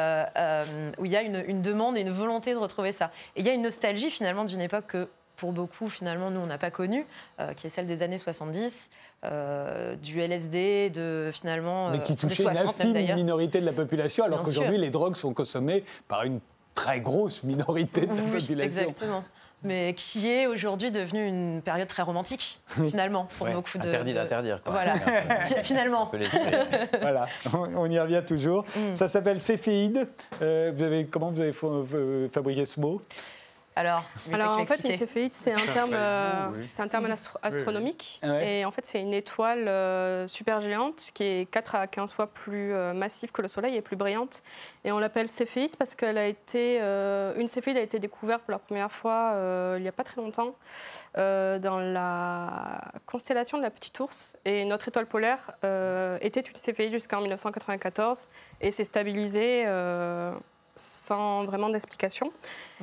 [0.98, 3.10] où il y a une, une demande et une volonté de retrouver ça.
[3.36, 6.46] Et il y a une nostalgie finalement d'une époque que pour beaucoup, finalement, nous, on
[6.46, 7.04] n'a pas connue,
[7.40, 8.90] euh, qui est celle des années 70,
[9.24, 11.90] euh, du LSD, de finalement.
[11.90, 13.16] mais euh, qui des touchait une 60 même, infime d'ailleurs.
[13.16, 16.40] minorité de la population, alors qu'aujourd'hui, les drogues sont consommées par une
[16.74, 18.82] très grosse minorité de la Oui, population.
[18.82, 19.24] exactement.
[19.64, 23.86] Mais qui est aujourd'hui devenue une période très romantique, finalement, pour Ouais, beaucoup de.
[23.88, 24.60] Interdit de- d'interdire.
[24.64, 24.72] quoi.
[24.72, 24.94] Voilà,
[25.62, 26.02] finalement.
[26.02, 26.56] On peut l'espérer.
[27.00, 28.64] voilà, on on y revient toujours.
[28.74, 28.96] Mm.
[28.96, 30.08] Ça s'appelle céphéide.
[30.42, 31.96] Euh, vous avez, comment vous avez fa- fa-
[32.32, 33.00] fabriqué ce mot?
[33.74, 36.68] Alors, en fait, une céphéide, c'est un C'est un terme, euh, oui.
[36.70, 38.20] c'est un terme astro- astronomique.
[38.22, 38.58] Ouais.
[38.58, 42.26] Et en fait, c'est une étoile euh, super géante qui est 4 à 15 fois
[42.26, 44.42] plus euh, massive que le Soleil et plus brillante.
[44.84, 48.52] Et on l'appelle céphéide parce qu'elle a été, euh, une céphéide a été découverte pour
[48.52, 50.54] la première fois euh, il n'y a pas très longtemps
[51.16, 54.36] euh, dans la constellation de la Petite Ourse.
[54.44, 58.28] Et notre étoile polaire euh, était une céphéide jusqu'en 1994
[58.60, 59.64] et s'est stabilisée.
[60.74, 62.32] Sans vraiment d'explication.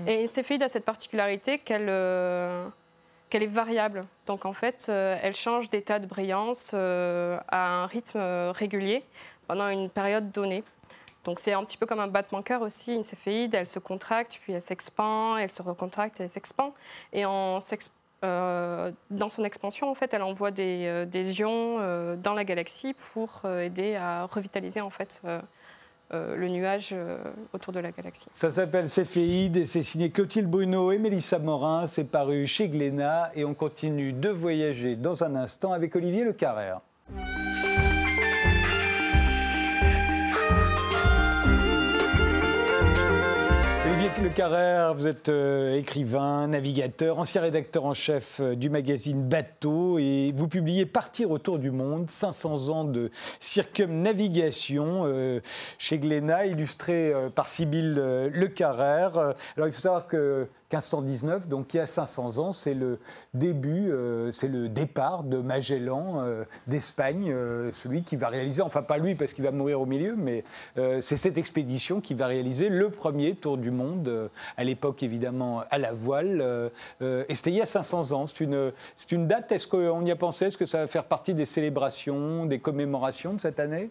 [0.07, 2.67] Et une céphéide a cette particularité qu'elle euh,
[3.29, 4.05] qu'elle est variable.
[4.25, 8.19] Donc en fait, euh, elle change d'état de brillance euh, à un rythme
[8.51, 9.03] régulier
[9.47, 10.63] pendant une période donnée.
[11.25, 14.39] Donc c'est un petit peu comme un battement cœur aussi, une céphéide, elle se contracte,
[14.41, 16.73] puis elle s'expand, elle se recontracte, elle s'expand.
[17.13, 17.59] Et en
[18.21, 21.77] dans son expansion, en fait, elle envoie des, des ions
[22.17, 25.21] dans la galaxie pour aider à revitaliser en fait
[26.13, 27.17] euh, le nuage euh,
[27.53, 28.27] autour de la galaxie.
[28.31, 31.85] Ça s'appelle Céphéide et c'est signé Clotilde Bruno et Mélissa Morin.
[31.87, 36.33] C'est paru chez Glénat et on continue de voyager dans un instant avec Olivier Le
[36.33, 36.81] Carrère.
[44.21, 49.97] Le Carrère, vous êtes euh, écrivain, navigateur, ancien rédacteur en chef euh, du magazine Bateau
[49.97, 55.39] et vous publiez Partir autour du monde, 500 ans de circumnavigation euh,
[55.77, 59.17] chez Glénat, illustré par Sybille Le Carrère.
[59.17, 62.99] Alors il faut savoir que 1519, donc il y a 500 ans, c'est le
[63.33, 68.83] début, euh, c'est le départ de Magellan euh, d'Espagne, euh, celui qui va réaliser, enfin
[68.83, 70.43] pas lui parce qu'il va mourir au milieu, mais
[70.75, 75.77] c'est cette expédition qui va réaliser le premier tour du monde, à l'époque évidemment à
[75.77, 76.69] la voile,
[77.01, 78.27] et c'était il y a 500 ans.
[78.27, 80.45] C'est une, c'est une date, est-ce qu'on y a pensé?
[80.45, 83.89] Est-ce que ça va faire partie des célébrations, des commémorations de cette année?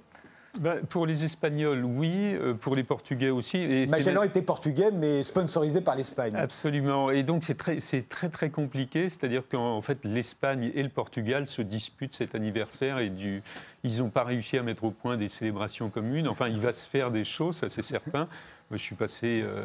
[0.58, 2.34] Ben, pour les Espagnols, oui.
[2.34, 3.58] euh, Pour les Portugais aussi.
[3.58, 6.34] Et Magellan même- était portugais, mais sponsorisé par l'Espagne.
[6.36, 7.10] Absolument.
[7.10, 7.78] Et donc, c'est très,
[8.08, 9.08] très, très compliqué.
[9.08, 13.42] C'est-à-dire qu'en fait, l'Espagne et le Portugal se disputent cet anniversaire et du,
[13.84, 16.28] ils n'ont pas réussi à mettre au point des célébrations communes.
[16.28, 18.28] Enfin, il va se faire des choses, ça c'est certain.
[18.70, 19.64] Moi, je suis passé euh,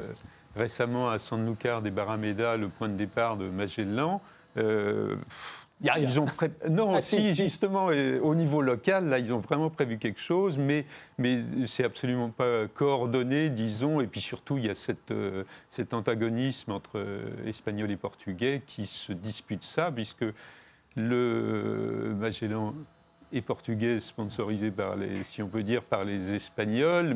[0.56, 4.22] récemment à Sanlúcar des Barrameda, le point de départ de Magellan.
[4.58, 5.16] Euh,
[5.84, 6.10] Y a rien.
[6.10, 7.88] Ils ont pré- Non, Ah, si, justement,
[8.22, 10.86] au niveau local, là, ils ont vraiment prévu quelque chose, mais,
[11.18, 15.94] mais c'est absolument pas coordonné, disons, et puis surtout, il y a cette, euh, cet
[15.94, 20.26] antagonisme entre euh, Espagnols et Portugais qui se disputent ça, puisque
[20.96, 22.74] le Magellan
[23.34, 27.16] est portugais, sponsorisé par les, si on peut dire, par les Espagnols.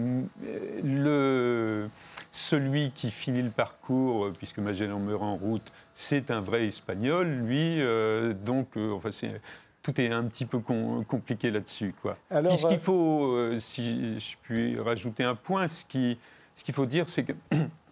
[0.84, 1.90] Le,
[2.32, 7.28] celui qui finit le parcours, euh, puisque Magellan meurt en route, c'est un vrai Espagnol,
[7.28, 7.82] lui.
[7.82, 9.42] euh, donc, euh, enfin, c'est-
[9.84, 11.94] tout est un petit peu com- compliqué là-dessus.
[12.02, 12.18] quoi.
[12.30, 16.18] Alors, Puis ce qu'il faut, euh, si je puis rajouter un point, ce qui-
[16.56, 17.34] ce qu'il faut dire, c'est que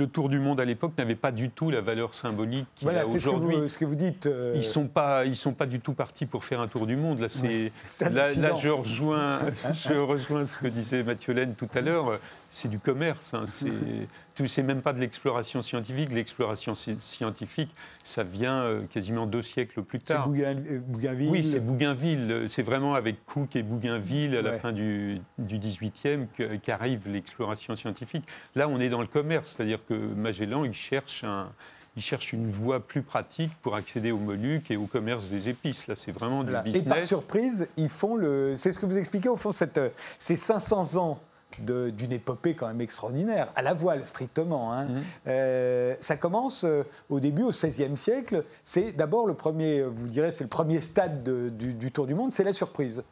[0.00, 3.02] le Tour du monde à l'époque n'avait pas du tout la valeur symbolique qu'il Voilà,
[3.02, 3.56] a aujourd'hui.
[3.56, 4.26] vous- ce que vous dites.
[4.26, 6.96] euh, Ils sont pas, ils sont pas du tout partis pour faire un tour du
[6.96, 7.20] monde.
[7.20, 7.70] Là, c'est,
[8.10, 8.24] là,
[8.56, 9.40] je rejoins,
[9.74, 12.18] je rejoins ce que disait Mathieu Laine tout à l'heure.
[12.52, 13.32] C'est du commerce.
[13.32, 13.70] hein, c'est,
[14.34, 16.10] tout- c'est même pas de l'exploration scientifique.
[16.12, 17.72] L'exploration sci- scientifique,
[18.02, 20.28] ça vient euh, quasiment deux siècles plus c'est tard.
[20.28, 21.30] Bougain- euh, Bougainville.
[21.30, 22.46] Oui, c'est Bougainville.
[22.48, 27.76] C'est vraiment avec Cook et Bougainville à la fin du, du 18e que- qu'arrive l'exploration
[27.76, 28.24] scientifique.
[28.56, 31.52] Là, on est dans le commerce, c'est-à-dire que Magellan, il cherche, un,
[31.96, 35.86] il cherche une voie plus pratique pour accéder aux Moluques et au commerce des épices.
[35.86, 36.62] Là, c'est vraiment Voilà.
[36.62, 37.06] du Et par business.
[37.06, 38.54] surprise, ils font le.
[38.56, 41.20] C'est ce que vous expliquez au fond, cette, euh, ces 500 ans
[41.64, 44.72] d'une épopée quand même extraordinaire, à la voile strictement.
[44.72, 44.86] hein.
[44.86, 45.02] Mhm.
[45.28, 48.44] Euh, ça commence euh, au début, au XVIe siècle.
[48.64, 52.14] C'est d'abord le premier, vous direz, c'est le premier stade de- du, du Tour du
[52.14, 53.02] Monde, c'est la surprise.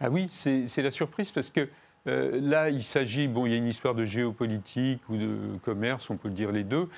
[0.00, 1.68] Ah oui, c'est c'est la surprise parce que
[2.06, 6.10] euh, là, il s'agit, bon, il y a une histoire de géopolitique ou de commerce,
[6.10, 6.88] on peut le dire les deux.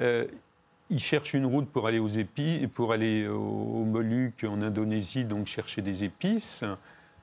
[0.00, 0.24] Euh,
[0.90, 5.24] ils cherchent une route pour aller aux épices, pour aller aux, aux Moluques en Indonésie,
[5.24, 6.64] donc chercher des épices,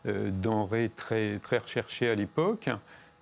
[0.06, 2.70] euh, denrées très, très recherchées à l'époque.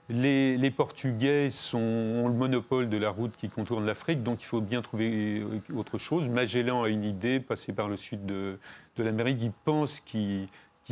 [0.09, 4.45] Les, les Portugais sont, ont le monopole de la route qui contourne l'Afrique, donc il
[4.45, 6.27] faut bien trouver euh, autre chose.
[6.27, 8.59] Magellan a une idée, passer par le sud de,
[8.97, 10.49] de l'Amérique, il pense qu'il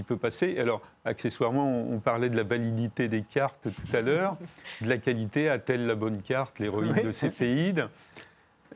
[0.07, 0.57] peut passer.
[0.57, 4.37] Alors, accessoirement, on, on parlait de la validité des cartes tout à l'heure,
[4.79, 7.03] de la qualité, a-t-elle la bonne carte, l'héroïne Oui.
[7.03, 7.89] de Céphéide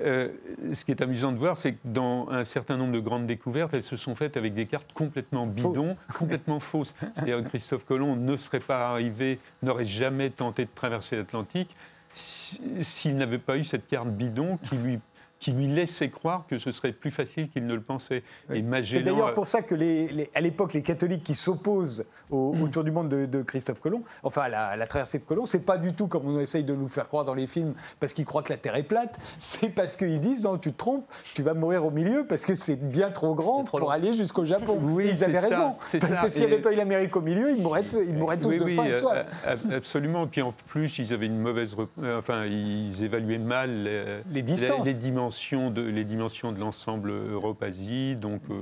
[0.02, 0.28] Euh,
[0.74, 3.74] ce qui est amusant de voir, c'est que dans un certain nombre de grandes découvertes,
[3.74, 6.93] elles se sont faites avec des cartes complètement bidons, complètement fausses.
[7.16, 11.74] C'est-à-dire que Christophe Colomb ne serait pas arrivé, n'aurait jamais tenté de traverser l'Atlantique
[12.14, 15.00] si- s'il n'avait pas eu cette carte bidon qui lui
[15.40, 18.24] qui lui laissait croire que ce serait plus facile qu'il ne le pensait.
[18.54, 22.84] Et C'est d'ailleurs pour ça que, les, à l'époque, les catholiques qui s'opposent au, tour
[22.84, 26.08] du monde de, Christophe Colomb, enfin à la, traversée de Colomb, c'est pas du tout
[26.08, 28.58] comme on essaye de nous faire croire dans les films parce qu'ils croient que la
[28.58, 31.92] Terre est plate, c'est parce qu'ils disent non, tu te trompes, tu vas mourir au
[31.92, 34.80] milieu parce que c'est bien trop grand pour aller jusqu'au Japon.
[34.82, 35.76] Oui, ils avaient raison.
[35.92, 38.52] Parce que s'il n'y avait pas eu l'Amérique au milieu, ils mourraient, ils mourraient tous
[38.52, 39.28] de faim et de soif.
[39.72, 40.28] Absolument.
[40.28, 41.76] Puis en plus, ils avaient une mauvaise.
[42.02, 44.86] Euh, enfin, ils évaluaient mal les, distances.
[44.86, 45.35] Les, dimensions
[45.72, 48.16] de, les dimensions de l'ensemble Europe-Asie.
[48.16, 48.62] Donc, euh,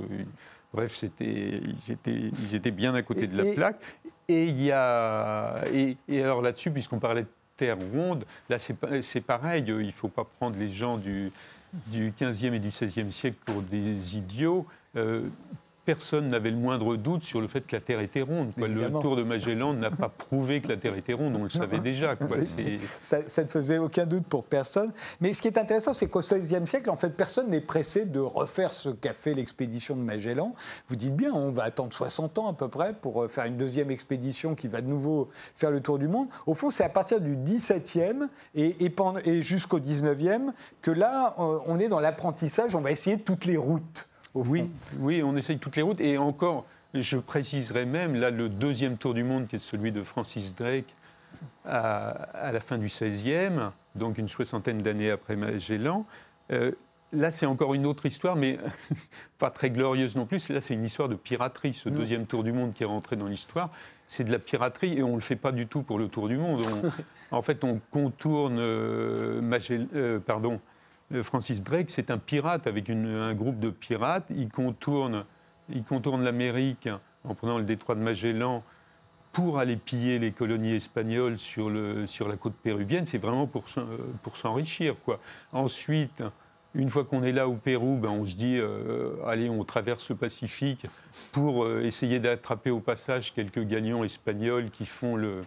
[0.72, 3.80] bref, c'était, ils, étaient, ils étaient bien à côté de la plaque.
[4.28, 5.64] Et il y a.
[5.72, 9.64] Et, alors là-dessus, puisqu'on parlait de terre ronde, là, c'est pareil.
[9.66, 11.30] Il ne faut pas prendre les gens du,
[11.86, 14.66] du 15e et du 16e siècle pour des idiots.
[14.96, 15.28] Euh,
[15.84, 18.52] personne n'avait le moindre doute sur le fait que la Terre était ronde.
[18.56, 21.78] Le Tour de Magellan n'a pas prouvé que la Terre était ronde, on le savait
[21.78, 22.16] déjà.
[23.00, 24.92] Ça, ne faisait aucun doute pour personne.
[25.20, 28.20] Mais ce qui est intéressant, c'est qu'au XVIe siècle, en fait, personne n'est pressé de
[28.20, 30.54] refaire ce qu'a fait l'expédition de Magellan.
[30.88, 33.56] Vous dites bien, on va attendre 60 ans à peu près pour euh, faire une
[33.56, 36.28] deuxième expédition qui va de nouveau faire le tour du monde.
[36.46, 41.58] Au fond, c'est à partir du XVIIe et, et, et jusqu'au XIXe que là, euh,
[41.66, 44.06] on est dans l'apprentissage, on va essayer toutes les routes.
[44.34, 44.68] Oui,
[44.98, 46.00] oui, on essaye toutes les routes.
[46.00, 50.02] Et encore, je préciserai même, là, le deuxième tour du monde, qui est celui de
[50.02, 50.94] Francis Drake,
[51.64, 56.04] à, la fin du XVIe, donc une soixantaine d'années après Magellan.
[56.52, 56.72] Euh,
[57.12, 58.58] là, c'est encore une autre histoire, mais
[59.38, 60.48] pas très glorieuse non plus.
[60.50, 61.72] Là, c'est une histoire de piraterie.
[61.72, 63.70] Ce deuxième tour du monde qui est rentré dans l'histoire,
[64.06, 66.28] c'est de la piraterie et on ne le fait pas du tout pour le tour
[66.28, 66.62] du monde.
[67.30, 70.60] en fait, on contourne euh, Magellan, euh, pardon,
[71.22, 74.26] Francis Drake, c'est un pirate avec un groupe de pirates.
[74.30, 75.24] Il contourne,
[75.68, 76.88] il contourne l'Amérique
[77.24, 78.62] en prenant le détroit de Magellan
[79.32, 83.04] pour aller piller les colonies espagnoles sur, le, sur la côte péruvienne.
[83.04, 83.64] C'est vraiment pour,
[84.22, 84.94] pour s'enrichir.
[85.52, 86.22] Ensuite,
[86.74, 90.08] une fois qu'on est là au Pérou, ben on se dit, euh, allez, on traverse
[90.10, 90.86] le Pacifique
[91.32, 95.44] pour euh, essayer d'attraper au passage quelques galions espagnols qui font le,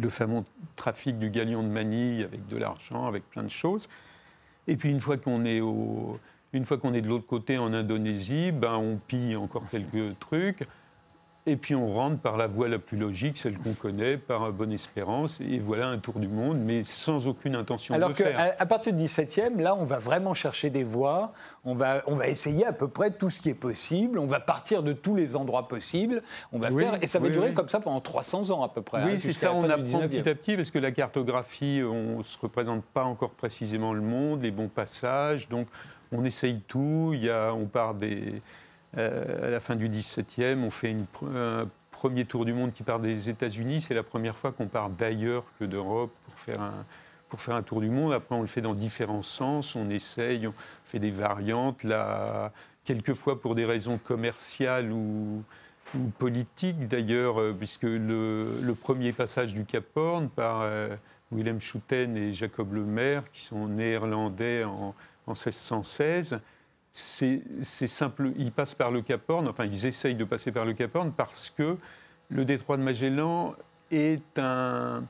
[0.00, 0.42] le fameux
[0.76, 3.88] trafic du galion de Manille avec de l'argent, avec plein de choses.
[4.68, 9.64] Et puis une fois qu'on est, de l'autre côté en Indonésie, ben, on pille encore
[9.70, 10.62] quelques trucs.
[11.44, 14.70] Et puis on rentre par la voie la plus logique, celle qu'on connaît, par Bonne
[14.70, 18.38] Espérance, et voilà un tour du monde, mais sans aucune intention Alors de faire.
[18.38, 21.32] Alors qu'à partir du 17e, là, on va vraiment chercher des voies,
[21.64, 24.38] on va, on va essayer à peu près tout ce qui est possible, on va
[24.38, 26.22] partir de tous les endroits possibles,
[26.52, 29.02] on va faire, et ça va durer comme ça pendant 300 ans à peu près.
[29.04, 32.22] Oui, hein, c'est ça, on apprend petit à petit, parce que la cartographie, on ne
[32.22, 35.66] se représente pas encore précisément le monde, les bons passages, donc
[36.12, 38.40] on essaye tout, il y a, on part des
[38.96, 40.94] à la fin du XVIIe, on fait
[41.34, 43.80] un premier tour du monde qui part des États-Unis.
[43.80, 46.84] C'est la première fois qu'on part d'ailleurs que d'Europe pour faire un
[47.32, 48.12] pour faire un tour du monde.
[48.12, 49.74] Après, on le fait dans différents sens.
[49.74, 50.52] On essaye, on
[50.84, 51.82] fait des variantes.
[51.82, 52.52] Là,
[52.84, 55.42] quelquefois pour des raisons commerciales ou,
[56.18, 60.94] politiques d'ailleurs, euh, puisque le, premier passage du Cap Horn par euh,
[61.30, 64.94] Willem Schouten et Jacob Lemaire, qui sont néerlandais en
[65.26, 66.38] 1616,
[66.92, 67.42] c'est
[67.86, 68.32] simple.
[68.36, 71.12] Ils passent par le Cap Horn, enfin, ils essayent de passer par le Cap Horn
[71.12, 71.76] parce que
[72.28, 73.54] le détroit de Magellan
[73.90, 75.02] est un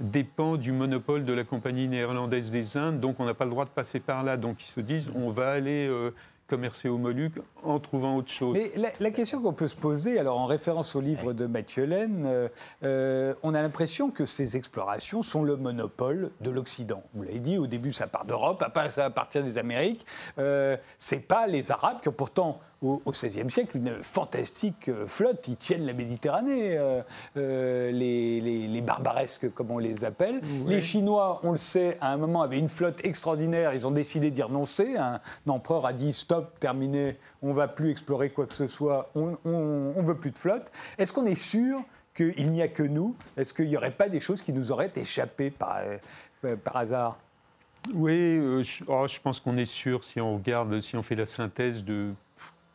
[0.00, 3.64] dépend du monopole de la compagnie néerlandaise des Indes, donc on n'a pas le droit
[3.64, 4.36] de passer par là.
[4.36, 6.10] Donc ils se disent, on va aller euh,
[6.46, 8.56] commercer aux Moluques en trouvant autre chose.
[8.56, 12.24] Mais la, question qu'on peut se poser, alors en référence au livre de Mathieu Laine,
[12.26, 12.48] euh,
[12.84, 17.02] euh, on a l'impression que ces explorations sont le monopole de l'Occident.
[17.14, 20.06] Vous l'avez dit, au début ça part d'Europe, après ça appartient des Amériques.
[20.38, 25.48] Euh, c'est pas les Arabes qui ont pourtant au XVIe siècle une fantastique euh, flotte.
[25.48, 27.02] Ils tiennent la Méditerranée, euh,
[27.36, 30.40] euh, les, les, barbaresques, comme on les appelle.
[30.66, 33.72] Les Chinois, on le sait, à un moment avaient une flotte extraordinaire.
[33.74, 34.96] Ils ont décidé d'y renoncer.
[34.96, 39.10] Un, empereur a dit stop, terminé, on ne va plus explorer quoi que ce soit,
[39.14, 40.70] on ne veut plus de flotte.
[40.98, 41.82] Est-ce qu'on est sûr
[42.14, 43.16] qu'il n'y a que nous?
[43.36, 45.80] Est-ce qu'il n'y aurait pas des choses qui nous auraient échappé par,
[46.62, 47.18] par hasard?
[47.94, 48.38] Oui,
[48.88, 52.12] oh, je pense qu'on est sûr si on regarde, si on fait la synthèse de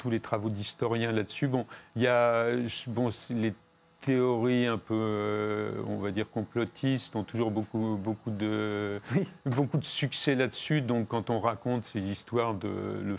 [0.02, 1.48] tous les travaux d'historiens là-dessus.
[1.48, 2.48] Bon, il y a
[2.88, 3.54] bon, les
[4.02, 9.00] théories un peu, euh, on va dire, complotistes ont toujours beaucoup, beaucoup, de,
[9.46, 10.82] beaucoup de succès là-dessus.
[10.82, 13.16] Donc, quand on raconte ces histoires de, le,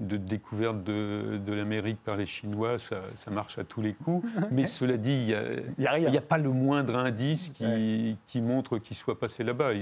[0.00, 4.26] de découverte de, de l'Amérique par les Chinois, ça, ça, marche à tous les coups.
[4.52, 8.96] Mais cela dit, il n'y a, a, pas le moindre indice qui, qui montre qu'ils
[8.96, 9.72] soient passés là-bas.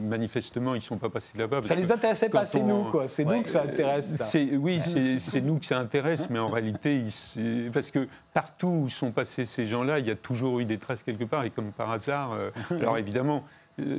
[0.00, 1.62] Manifestement, ils ne sont pas passés là-bas.
[1.62, 3.08] Ça ne les intéressait pas, c'est nous, quoi.
[3.08, 4.16] C'est nous que ça intéresse.
[4.16, 4.38] Ça.
[4.58, 4.80] Oui,
[5.18, 7.04] c'est nous que ça intéresse, mais en réalité,
[7.72, 11.02] parce que partout où sont passés ces gens-là, il y a toujours eu des traces
[11.02, 13.44] quelque part, et comme par hasard, euh, alors évidemment,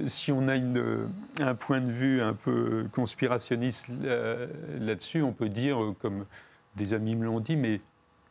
[0.07, 1.07] si on a une, euh,
[1.39, 4.47] un point de vue un peu conspirationniste euh,
[4.79, 6.25] là-dessus, on peut dire, euh, comme
[6.75, 7.81] des amis me l'ont dit, mais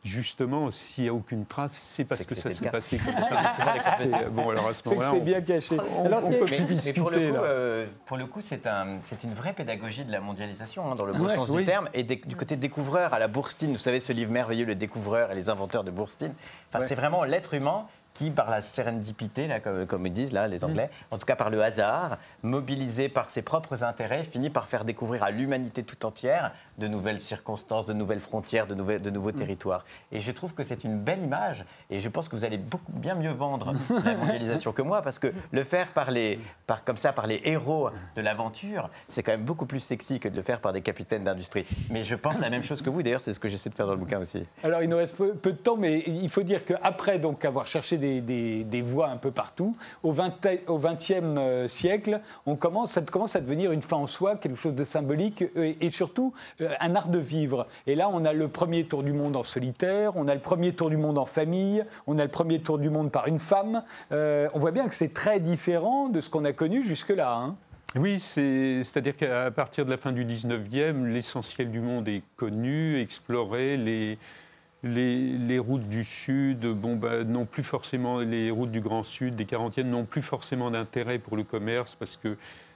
[0.03, 3.13] justement, s'il n'y a aucune trace, c'est parce que, que ça s'est passé comme
[4.11, 4.29] ça.
[4.29, 5.77] bon, alors à ce moment-là, c'est on- bien caché.
[5.79, 6.57] on- Alors, on peut Mais, plus mais
[6.93, 10.11] pour le discuter, coup, euh, pour le coup, c'est un, c'est une vraie pédagogie de
[10.11, 11.57] la mondialisation, hein, dans le bon Ouais, sens oui.
[11.59, 11.89] du terme.
[11.95, 15.35] Et du côté découvreur, à la Bourstine, vous savez, ce livre merveilleux, Le découvreur et
[15.35, 16.33] les inventeurs de Bourstine.
[16.69, 16.87] Enfin, Ouais.
[16.87, 20.63] C'est vraiment l'être humain qui, par la sérendipité, là, comme, comme ils disent là, les
[20.63, 24.85] Anglais, en tout cas par le hasard, mobilisé par ses propres intérêts, finit par faire
[24.85, 28.75] découvrir à l'humanité tout entière de nouvelles circonstances, de nouvelles frontières, de,
[29.09, 29.85] nouveaux territoires.
[30.11, 32.91] Et je trouve que c'est une belle image, et je pense que vous allez beaucoup
[32.91, 33.73] bien mieux vendre
[34.05, 37.41] la mondialisation que moi, parce que le faire par les, par, comme ça par les
[37.45, 40.81] héros de l'aventure, c'est quand même beaucoup plus sexy que de le faire par des
[40.81, 41.65] capitaines d'industrie.
[41.89, 43.87] Mais je pense la même chose que vous, d'ailleurs, c'est ce que j'essaie de faire
[43.87, 44.45] dans le bouquin aussi.
[44.63, 47.67] Alors, il nous reste peu, peu de temps, mais il faut dire qu'après donc, avoir
[47.67, 53.35] cherché des, des- des voies un peu partout, au XXe siècle, on commence, ça commence
[53.35, 56.95] à devenir une fin en soi, quelque chose de symbolique euh, et, surtout euh, un
[56.95, 57.67] art de vivre.
[57.87, 60.73] Et là, on a le premier tour du monde en solitaire, on a le premier
[60.73, 63.83] tour du monde en famille, on a le premier tour du monde par une femme.
[64.11, 67.33] Euh, on voit bien que c'est très différent de ce qu'on a connu jusque-là.
[67.35, 67.55] hein.
[67.97, 72.99] Oui, c'est- c'est-à-dire qu'à partir de la fin du 19e, l'essentiel du monde est connu,
[72.99, 73.77] exploré.
[73.77, 79.45] Les, routes du Sud bon, bah, n'ont plus forcément, les routes du Grand Sud, des
[79.45, 82.35] 40e, n'ont plus forcément d'intérêt pour le commerce parce que euh,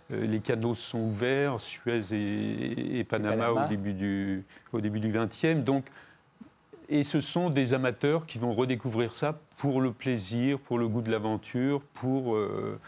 [0.09, 3.65] les canaux sont ouverts, Suez et, et Panama, Panama.
[3.65, 4.43] Au, début du,
[4.73, 5.63] au début du 20e.
[5.63, 5.85] Donc,
[6.89, 11.01] et ce sont des amateurs qui vont redécouvrir ça pour le plaisir, pour le goût
[11.01, 12.79] de l'aventure, pour, euh,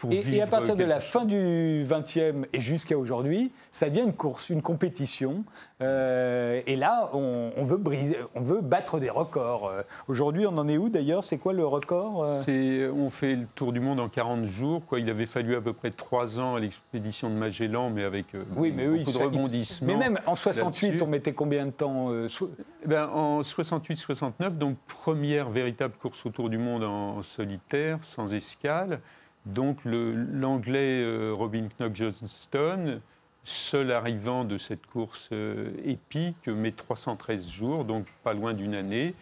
[0.00, 1.10] pour Et, et à partir de la chose.
[1.10, 5.44] fin du XXe et jusqu'à aujourd'hui, ça devient une course, une compétition.
[5.82, 9.68] Euh, et là, on, on veut briser, on veut battre des records.
[9.68, 11.22] Euh, Aujourd'hui, on en est où d'ailleurs?
[11.22, 12.40] C'est quoi le record euh?
[12.44, 14.82] C'est- On fait le tour du monde en 40 jours.
[14.86, 14.98] Quoi.
[15.00, 18.26] Il avait fallu à peu près 3 ans à l'expédition de Magellan, mais avec
[18.56, 19.86] Oui, mais beaucoup ils- de rebondissements.
[19.86, 21.02] Mais même en 68, là-dessus.
[21.04, 22.50] on mettait combien de temps so-
[22.84, 29.00] Eh ben, en 68-69, donc première véritable course autour du monde en solitaire, sans escale.
[29.46, 33.00] Donc l'anglais euh, Robin Knock Johnston,
[33.44, 39.14] seul arrivant de cette course euh, épique, met 313 jours, donc pas loin d'une année.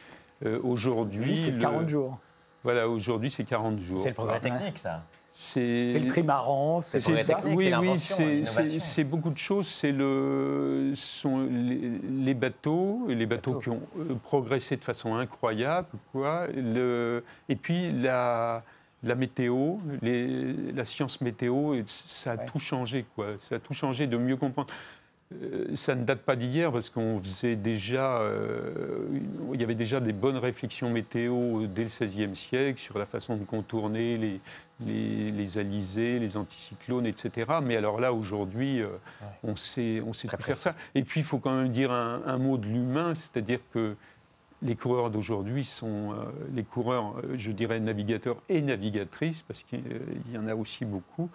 [0.45, 2.19] Euh, aujourd'hui, c'est le- 40 jours.
[2.63, 4.01] Voilà, aujourd'hui c'est 40 jours.
[4.01, 5.03] C'est le progrès technique, ça.
[5.37, 7.41] C'est le trimaran, c'est ça.
[7.45, 9.67] oui, oui, beaucoup de choses.
[9.67, 11.91] C'est le, sont les,
[12.25, 13.61] les bateaux, les bateaux, Bateaux.
[13.61, 13.83] qui ont
[14.23, 16.47] progressé de façon incroyable, quoi.
[16.55, 18.63] Le, et puis la,
[19.05, 22.47] la météo, les- la science météo, et ça a Ouais.
[22.47, 23.27] tout changé, quoi.
[23.39, 24.69] Ça a tout changé de mieux comprendre.
[25.43, 29.07] Euh, Ça ne date pas d'hier parce qu'on faisait déjà, euh,
[29.53, 33.37] il y avait déjà des bonnes réflexions météo dès le XVIe siècle sur la façon
[33.37, 34.41] de contourner les,
[34.85, 37.47] les, les alizés, les anticyclones, etc.
[37.63, 38.89] Mais alors là, aujourd'hui, euh,
[39.43, 40.75] on sait, on sait tout faire ça.
[40.95, 43.97] Et puis, il faut quand même dire un, un mot de l'humain, c'est-à-dire que
[44.65, 49.81] les coureurs d'aujourd'hui sont euh, les coureurs, euh, je dirais, navigateurs et navigatrices, parce qu'il
[49.81, 51.29] euh, y en a aussi beaucoup,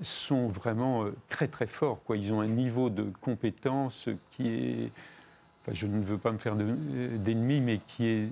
[0.00, 1.98] sont vraiment très très forts.
[2.14, 4.92] Ils ont un niveau de compétence qui est,
[5.60, 8.28] enfin, je ne veux pas me faire de- d'ennemis, mais qui est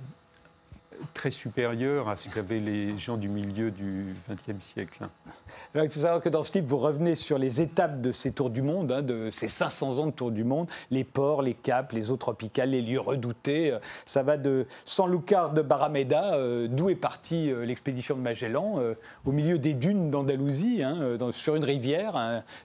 [1.12, 5.07] très supérieur à ce qu'avaient les gens du milieu du XXe siècle.
[5.74, 8.51] il faut savoir que dans ce livre, vous revenez sur les étapes de ces tours
[8.51, 11.92] du monde, hein, de ces 500 ans de tour du monde, les ports, les caps,
[11.92, 13.76] les eaux tropicales, les lieux redoutés.
[14.07, 18.95] Ça va de Sanlúcar de Barrameda, euh, d'où est partie euh, l'expédition de Magellan, euh,
[19.24, 22.16] au milieu des dunes d'Andalousie, hein, sur une rivière,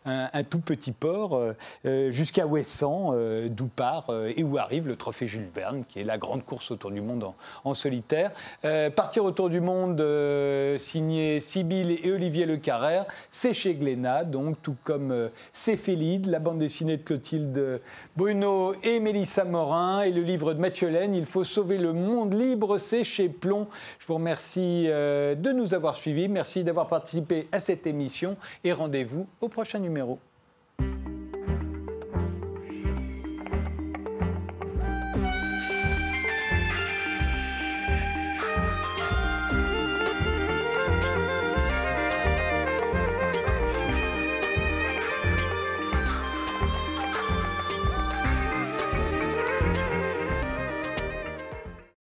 [0.05, 1.41] un, tout petit port,
[1.83, 3.13] jusqu'à Ouessant,
[3.47, 6.91] d'où part et où arrive le trophée Jules Verne, qui est la grande course autour
[6.91, 7.25] du monde
[7.63, 8.18] en solitaire.
[8.65, 14.23] Euh, partir autour du monde, euh, signé Sibylle et Olivier Le Carrère, c'est chez Glénat,
[14.23, 17.81] donc tout comme euh, C'est Félide, la bande dessinée de Clotilde
[18.15, 22.33] Bruno et Mélissa Morin, et le livre de Mathieu Laine, Il faut sauver le monde
[22.33, 23.67] libre, c'est chez Plomb.
[23.99, 28.73] Je vous remercie euh, de nous avoir suivis, merci d'avoir participé à cette émission, et
[28.73, 30.19] rendez-vous au prochain numéro.